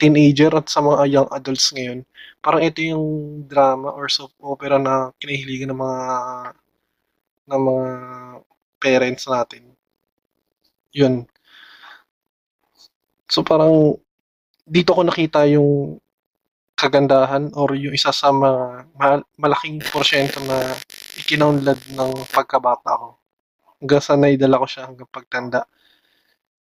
teenager 0.00 0.50
at 0.56 0.66
sa 0.72 0.80
mga 0.80 1.02
young 1.14 1.28
adults 1.36 1.68
ngayon, 1.76 2.00
parang 2.40 2.62
ito 2.64 2.80
yung 2.80 3.06
drama 3.46 3.92
or 3.92 4.08
soap 4.08 4.32
opera 4.40 4.80
na 4.80 5.12
kinahiligan 5.20 5.70
ng 5.70 5.80
mga 5.80 6.04
ng 7.50 7.60
mga 7.68 7.88
parents 8.80 9.24
natin. 9.28 9.62
Yun. 10.96 11.28
So 13.30 13.46
parang 13.46 14.00
dito 14.66 14.90
ko 14.96 15.02
nakita 15.06 15.46
yung 15.50 16.00
kagandahan 16.80 17.52
or 17.52 17.76
yung 17.76 17.92
isa 17.92 18.08
sa 18.10 18.32
mga 18.32 18.88
ma- 18.96 19.26
malaking 19.36 19.84
porsyento 19.92 20.40
na 20.48 20.72
ikinaunlad 21.20 21.76
ng 21.92 22.12
pagkabata 22.32 22.96
ko. 22.96 23.08
Hanggang 23.80 24.02
sa 24.04 24.16
naidala 24.16 24.60
ko 24.60 24.66
siya 24.68 24.88
hanggang 24.88 25.10
pagtanda. 25.12 25.68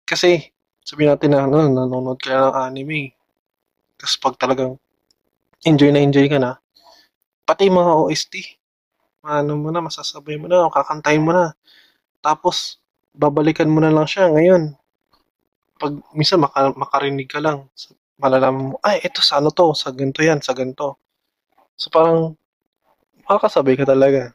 Kasi, 0.02 0.42
sabi 0.82 1.06
natin 1.06 1.36
na 1.36 1.46
ano, 1.46 1.62
nanonood 1.68 2.18
ka 2.18 2.34
ng 2.34 2.56
anime. 2.66 3.17
Tapos 3.98 4.14
pag 4.22 4.34
talagang 4.38 4.78
enjoy 5.66 5.90
na 5.90 5.98
enjoy 5.98 6.30
ka 6.30 6.38
na, 6.38 6.62
pati 7.42 7.66
mga 7.66 7.92
OST, 8.06 8.34
ano 9.26 9.58
mo 9.58 9.68
na, 9.74 9.82
masasabay 9.82 10.38
mo 10.38 10.46
na, 10.46 10.70
kakantayin 10.70 11.26
mo 11.26 11.34
na. 11.34 11.52
Tapos, 12.22 12.78
babalikan 13.12 13.66
mo 13.66 13.82
na 13.82 13.90
lang 13.90 14.06
siya 14.06 14.30
ngayon. 14.30 14.78
Pag 15.76 15.98
minsan 16.14 16.38
maka, 16.38 16.70
makarinig 16.78 17.26
ka 17.26 17.42
lang, 17.42 17.66
malalaman 18.16 18.74
mo, 18.74 18.76
ay, 18.86 19.02
ito 19.02 19.20
sa 19.20 19.42
ano 19.42 19.50
to, 19.50 19.74
sa 19.74 19.90
ganito 19.90 20.22
yan, 20.24 20.38
sa 20.40 20.54
ganito. 20.54 20.96
So 21.76 21.90
parang, 21.90 22.38
makakasabay 23.28 23.76
ka 23.78 23.84
talaga. 23.86 24.32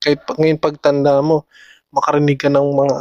Kahit 0.00 0.22
pag, 0.24 0.38
ngayon 0.38 0.58
pagtanda 0.62 1.18
mo, 1.20 1.44
makarinig 1.90 2.38
ka 2.38 2.48
ng 2.48 2.68
mga 2.74 2.96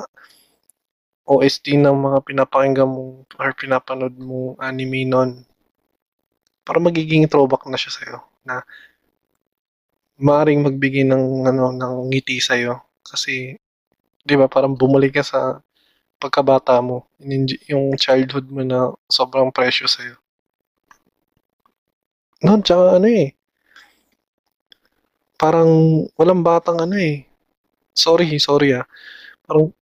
OST 1.27 1.75
ng 1.79 1.97
mga 1.97 2.19
pinapakinggan 2.23 2.87
mo 2.87 3.27
or 3.35 3.51
pinapanood 3.55 4.15
mo 4.15 4.55
anime 4.59 5.03
nun. 5.07 5.46
Para 6.67 6.83
magiging 6.83 7.31
throwback 7.31 7.63
na 7.71 7.79
siya 7.79 7.91
sa'yo. 7.95 8.17
Na 8.43 8.59
maaring 10.19 10.65
magbigay 10.65 11.07
ng 11.07 11.47
ano 11.47 11.71
ng 11.71 11.93
ngiti 12.11 12.41
sa 12.43 12.57
iyo 12.57 12.81
kasi 13.05 13.55
'di 14.25 14.35
ba 14.35 14.49
parang 14.49 14.73
bumalik 14.75 15.15
ka 15.15 15.23
sa 15.23 15.61
pagkabata 16.19 16.75
mo. 16.81 17.07
Yung 17.71 17.95
childhood 17.95 18.49
mo 18.51 18.65
na 18.65 18.91
sobrang 19.07 19.53
precious 19.53 19.95
sa 19.95 20.03
iyo 20.03 20.17
noon 22.45 22.61
tsaka 22.61 22.97
ano 23.01 23.07
eh 23.09 23.33
parang 25.37 25.69
walang 26.17 26.41
batang 26.41 26.81
ano 26.81 26.97
eh. 26.97 27.25
Sorry 27.93 28.37
sorry 28.41 28.73
ah. 28.77 28.85
Parang 29.45 29.73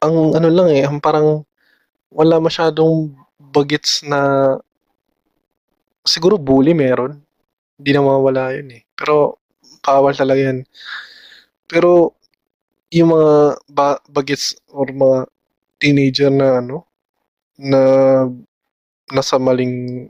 ang 0.00 0.16
ano 0.32 0.48
lang 0.48 0.68
eh 0.72 0.82
ang 0.88 0.96
parang 0.96 1.44
wala 2.08 2.40
masyadong 2.40 3.12
bagets 3.40 4.02
na 4.04 4.20
siguro 6.04 6.36
bully 6.40 6.72
meron 6.76 7.20
hindi 7.78 7.90
na 7.94 8.02
mawala 8.06 8.54
yun 8.56 8.70
eh. 8.78 8.82
Pero, 8.96 9.40
bawal 9.84 10.14
talaga 10.16 10.40
yan. 10.52 10.58
Pero, 11.70 12.14
yung 12.90 13.10
mga 13.14 13.32
ba- 13.70 14.02
bagets 14.10 14.56
or 14.70 14.86
mga 14.90 15.18
teenager 15.80 16.30
na 16.32 16.60
ano, 16.62 16.86
na 17.58 17.80
nasa 19.14 19.36
maling 19.38 20.08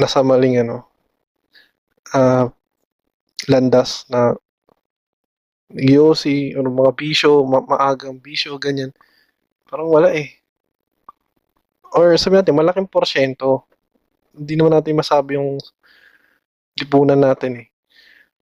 nasa 0.00 0.20
maling 0.28 0.54
ano 0.62 0.76
uh, 2.14 2.48
landas 3.48 4.06
na 4.10 4.34
yosi 5.94 6.36
or 6.56 6.64
mga 6.78 6.92
bisyo, 6.98 7.30
ma- 7.50 7.64
maagang 7.70 8.16
bisyo, 8.24 8.52
ganyan. 8.64 8.90
Parang 9.68 9.88
wala 9.94 10.10
eh. 10.22 10.41
Or 11.92 12.16
sabi 12.16 12.40
natin, 12.40 12.56
malaking 12.56 12.88
porsyento. 12.88 13.68
Hindi 14.32 14.56
naman 14.56 14.72
natin 14.80 14.96
masabi 14.96 15.36
yung 15.36 15.60
lipunan 16.80 17.20
natin 17.20 17.64
eh. 17.64 17.66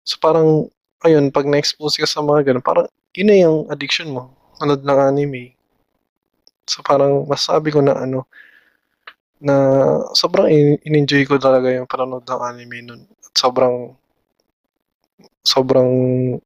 So 0.07 0.23
parang, 0.23 0.71
ayun, 1.03 1.35
pag 1.35 1.51
na-expose 1.51 1.99
ka 1.99 2.07
sa 2.07 2.23
mga 2.23 2.51
ganun, 2.51 2.65
parang 2.65 2.87
yun 3.11 3.27
na 3.27 3.37
yung 3.37 3.59
addiction 3.67 4.15
mo. 4.15 4.31
Anood 4.63 4.87
ng 4.87 5.01
anime. 5.03 5.59
So 6.63 6.87
parang 6.87 7.27
masabi 7.27 7.75
ko 7.75 7.83
na 7.83 7.99
ano, 7.99 8.31
na 9.41 9.57
sobrang 10.13 10.47
in-enjoy 10.85 11.25
ko 11.25 11.41
talaga 11.41 11.73
yung 11.73 11.89
panonood 11.89 12.23
ng 12.23 12.41
anime 12.45 12.79
nun. 12.87 13.03
At 13.25 13.35
sobrang, 13.35 13.97
sobrang, 15.43 15.91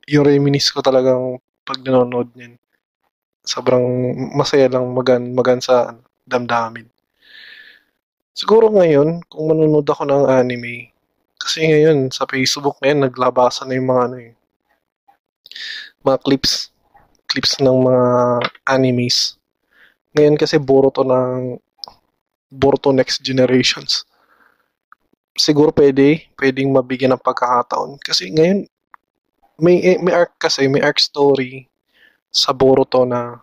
yung 0.09 0.25
reminis 0.25 0.73
ko 0.73 0.81
talagang 0.81 1.43
pag 1.67 1.83
nanonood 1.83 2.33
niyan. 2.33 2.57
Sobrang 3.45 3.85
masaya 4.33 4.73
lang 4.73 4.89
magan, 4.97 5.37
magan 5.37 5.61
sa 5.61 5.93
ano, 5.93 6.01
damdamin. 6.25 6.94
Siguro 8.35 8.67
ngayon, 8.67 9.23
kung 9.31 9.47
manonood 9.47 9.87
ako 9.87 10.11
ng 10.11 10.27
anime, 10.27 10.91
kasi 11.39 11.71
ngayon, 11.71 12.11
sa 12.11 12.27
Facebook 12.27 12.83
ngayon, 12.83 13.07
naglabasan 13.07 13.71
na 13.71 13.79
yung 13.79 13.87
mga 13.87 14.03
ano 14.11 14.17
eh, 14.19 14.35
mga 16.03 16.19
clips, 16.27 16.75
clips 17.31 17.63
ng 17.63 17.79
mga 17.87 18.07
animes. 18.67 19.39
Ngayon 20.19 20.35
kasi 20.35 20.59
Boruto 20.59 21.07
ng 21.07 21.63
Boruto 22.51 22.91
Next 22.91 23.23
Generations. 23.23 24.03
Siguro 25.39 25.71
pwede, 25.71 26.27
pwedeng 26.35 26.75
mabigyan 26.75 27.15
ng 27.15 27.23
pagkakataon. 27.23 28.03
Kasi 28.03 28.35
ngayon, 28.35 28.67
may, 29.63 29.79
eh, 29.79 29.99
may 30.03 30.11
arc 30.11 30.35
kasi, 30.43 30.67
may 30.67 30.83
arc 30.83 30.99
story 30.99 31.71
sa 32.35 32.51
Boruto 32.51 33.07
na 33.07 33.39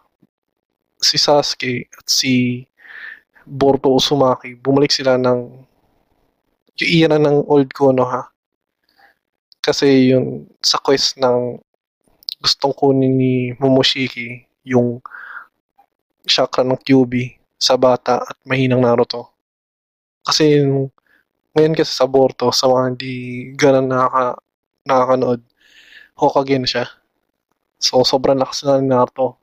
si 0.99 1.15
Sasuke 1.15 1.87
at 1.95 2.05
si 2.11 2.67
Boruto 3.45 3.93
Uzumaki, 3.93 4.55
bumalik 4.57 4.93
sila 4.93 5.17
ng 5.17 5.39
yung 6.81 6.91
era 6.91 7.17
ng 7.21 7.45
old 7.45 7.69
Kono 7.73 8.05
ha. 8.09 8.25
Kasi 9.61 10.13
yung 10.13 10.49
sa 10.57 10.81
quest 10.81 11.21
ng 11.21 11.61
gustong 12.41 12.73
kunin 12.73 13.13
ni 13.13 13.53
Momoshiki 13.61 14.49
yung 14.65 14.97
chakra 16.25 16.65
ng 16.65 16.77
QB 16.81 17.37
sa 17.61 17.77
bata 17.77 18.21
at 18.25 18.37
mahinang 18.45 18.81
Naruto. 18.81 19.29
Kasi 20.25 20.61
yung, 20.61 20.89
ngayon 21.53 21.77
kasi 21.77 21.93
sa 21.93 22.09
Boruto, 22.09 22.49
sa 22.49 22.69
mga 22.69 22.83
hindi 22.93 23.13
ganun 23.53 23.89
nakaka, 23.89 24.41
nakakanood, 24.85 25.41
Hokage 26.17 26.57
na 26.61 26.69
siya. 26.69 26.85
So, 27.81 28.05
sobrang 28.05 28.37
lakas 28.37 28.61
na 28.61 28.77
ni 28.77 28.89
Naruto. 28.89 29.40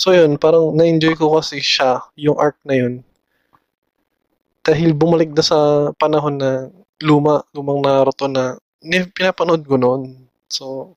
So, 0.00 0.16
yun, 0.16 0.40
parang 0.40 0.72
na-enjoy 0.72 1.12
ko 1.12 1.36
kasi 1.36 1.60
siya, 1.60 2.00
yung 2.16 2.40
arc 2.40 2.56
na 2.64 2.72
yun, 2.72 3.04
dahil 4.64 4.96
bumalik 4.96 5.28
na 5.36 5.44
sa 5.44 5.92
panahon 6.00 6.40
na 6.40 6.72
luma, 7.04 7.44
lumang 7.52 7.84
Naruto 7.84 8.24
na 8.24 8.56
pinapanood 9.12 9.60
ko 9.68 9.76
noon. 9.76 10.24
So, 10.48 10.96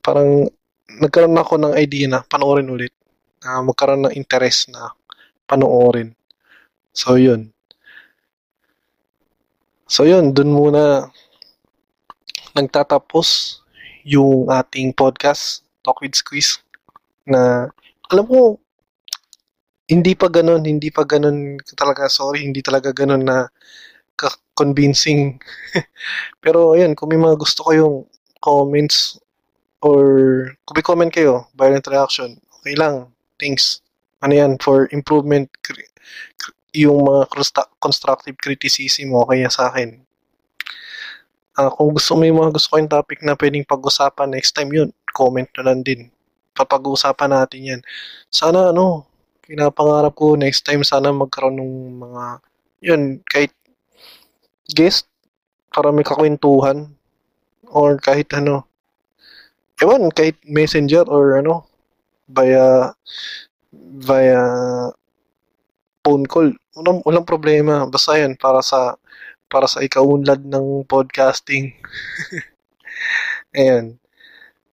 parang 0.00 0.48
nagkaroon 0.88 1.36
ako 1.36 1.60
ng 1.60 1.76
idea 1.76 2.08
na 2.08 2.24
panoorin 2.24 2.72
ulit. 2.72 2.96
Uh, 3.44 3.60
magkaroon 3.68 4.08
ng 4.08 4.16
interest 4.16 4.72
na 4.72 4.88
panoorin. 5.44 6.16
So, 6.96 7.20
yun. 7.20 7.52
So, 9.84 10.08
yun. 10.08 10.32
Dun 10.32 10.56
muna 10.56 11.12
nagtatapos 12.56 13.60
yung 14.08 14.48
ating 14.48 14.96
podcast, 14.96 15.68
Talk 15.84 16.00
with 16.00 16.16
Squeeze, 16.16 16.64
na 17.26 17.68
alam 18.10 18.26
ko, 18.26 18.58
hindi 19.90 20.14
pa 20.14 20.30
ganun, 20.30 20.62
hindi 20.62 20.90
pa 20.94 21.02
ganun 21.02 21.58
talaga, 21.74 22.06
sorry, 22.06 22.46
hindi 22.46 22.62
talaga 22.62 22.94
ganun 22.94 23.26
na 23.26 23.50
convincing. 24.54 25.40
Pero 26.44 26.76
ayun, 26.76 26.94
kung 26.94 27.10
may 27.10 27.18
mga 27.18 27.40
gusto 27.40 27.64
kayong 27.66 28.04
comments 28.38 29.16
or 29.80 30.02
kung 30.68 30.76
may 30.76 30.84
comment 30.84 31.12
kayo, 31.12 31.48
violent 31.56 31.86
reaction, 31.88 32.36
okay 32.60 32.76
lang. 32.76 33.08
Thanks. 33.40 33.80
Ano 34.20 34.36
yan, 34.36 34.60
for 34.60 34.84
improvement, 34.92 35.48
yung 36.76 37.08
mga 37.08 37.26
constructive 37.80 38.36
criticism 38.38 39.16
mo 39.16 39.24
kaya 39.26 39.48
sa 39.48 39.72
akin. 39.72 40.04
Uh, 41.58 41.72
kung 41.72 41.90
gusto 41.90 42.14
mo 42.14 42.22
yung 42.28 42.38
mga 42.38 42.54
gusto 42.54 42.68
kayong 42.76 42.92
topic 42.92 43.24
na 43.26 43.34
pwedeng 43.34 43.66
pag-usapan 43.66 44.36
next 44.36 44.52
time 44.54 44.70
yun, 44.70 44.92
comment 45.10 45.48
na 45.58 45.62
lang 45.66 45.82
din. 45.82 46.12
Papag-uusapan 46.60 47.30
natin 47.32 47.60
yan. 47.64 47.80
Sana 48.28 48.70
ano, 48.70 49.08
pinapangarap 49.48 50.14
ko 50.14 50.38
next 50.38 50.62
time 50.62 50.86
sana 50.86 51.10
magkaroon 51.10 51.58
ng 51.58 51.74
mga 52.06 52.24
yun 52.86 53.02
kahit 53.26 53.50
guest 54.70 55.10
para 55.74 55.90
may 55.90 56.06
kakwentuhan 56.06 56.94
or 57.66 57.98
kahit 57.98 58.30
ano 58.30 58.70
ewan 59.82 60.06
kahit 60.14 60.38
messenger 60.46 61.02
or 61.10 61.40
ano 61.40 61.66
via 62.30 62.94
via 63.98 64.42
phone 66.06 66.26
call. 66.26 66.54
Walang, 66.74 67.02
walang 67.02 67.26
problema. 67.26 67.86
Basta 67.90 68.16
yan 68.18 68.38
para 68.38 68.62
sa 68.62 68.94
para 69.50 69.66
sa 69.66 69.82
ikaunlad 69.82 70.46
ng 70.46 70.86
podcasting. 70.86 71.74
Ayan. 73.58 73.98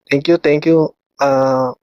Thank 0.06 0.30
you 0.30 0.38
thank 0.38 0.64
you 0.64 0.97
uh, 1.18 1.74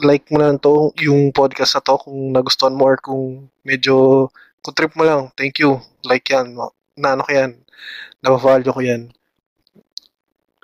like 0.00 0.24
mo 0.32 0.40
lang 0.40 0.56
to, 0.60 0.92
yung 1.00 1.32
podcast 1.32 1.76
na 1.76 1.84
to 1.84 2.00
kung 2.00 2.32
nagustuhan 2.32 2.76
mo 2.76 2.88
or 2.88 2.96
kung 2.96 3.48
medyo 3.66 4.28
kung 4.62 4.78
trip 4.78 4.94
mo 4.94 5.02
lang, 5.02 5.28
thank 5.34 5.58
you. 5.58 5.82
Like 6.06 6.30
yan. 6.30 6.54
Na 6.94 7.18
ano 7.18 7.26
ko 7.26 7.30
yan. 7.34 7.58
Nabavalue 8.22 8.70
ko 8.70 8.80
yan. 8.80 9.10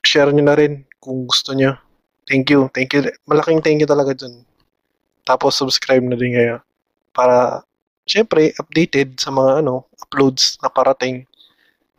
Share 0.06 0.30
nyo 0.30 0.44
na 0.46 0.54
rin 0.54 0.86
kung 1.02 1.26
gusto 1.26 1.50
nyo. 1.50 1.74
Thank 2.30 2.54
you. 2.54 2.70
Thank 2.70 2.94
you. 2.94 3.10
Malaking 3.26 3.58
thank 3.58 3.82
you 3.82 3.90
talaga 3.90 4.14
dun. 4.14 4.46
Tapos 5.26 5.58
subscribe 5.58 6.04
na 6.06 6.14
din 6.14 6.38
kayo. 6.38 6.62
Para, 7.10 7.66
syempre, 8.06 8.54
updated 8.56 9.18
sa 9.18 9.34
mga 9.34 9.66
ano, 9.66 9.90
uploads 9.98 10.62
na 10.62 10.70
parating. 10.70 11.26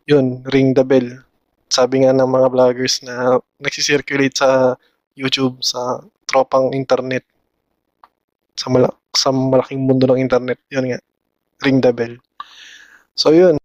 Yun, 0.08 0.40
ring 0.48 0.72
the 0.72 0.82
bell. 0.82 1.20
Sabi 1.68 2.02
nga 2.02 2.16
ng 2.16 2.26
mga 2.26 2.48
vloggers 2.48 3.04
na 3.04 3.38
nagsisirculate 3.60 4.40
sa 4.40 4.74
YouTube, 5.14 5.60
sa 5.62 6.00
tropang 6.26 6.72
internet 6.72 7.26
sa, 8.56 8.68
mala- 8.72 8.96
sa 9.16 9.32
malaking 9.32 9.84
mundo 9.84 10.04
ng 10.08 10.20
internet. 10.20 10.58
Yun 10.72 10.92
nga, 10.92 11.00
ring 11.64 11.80
the 11.80 11.92
bell. 11.92 12.14
So 13.16 13.32
yun, 13.36 13.59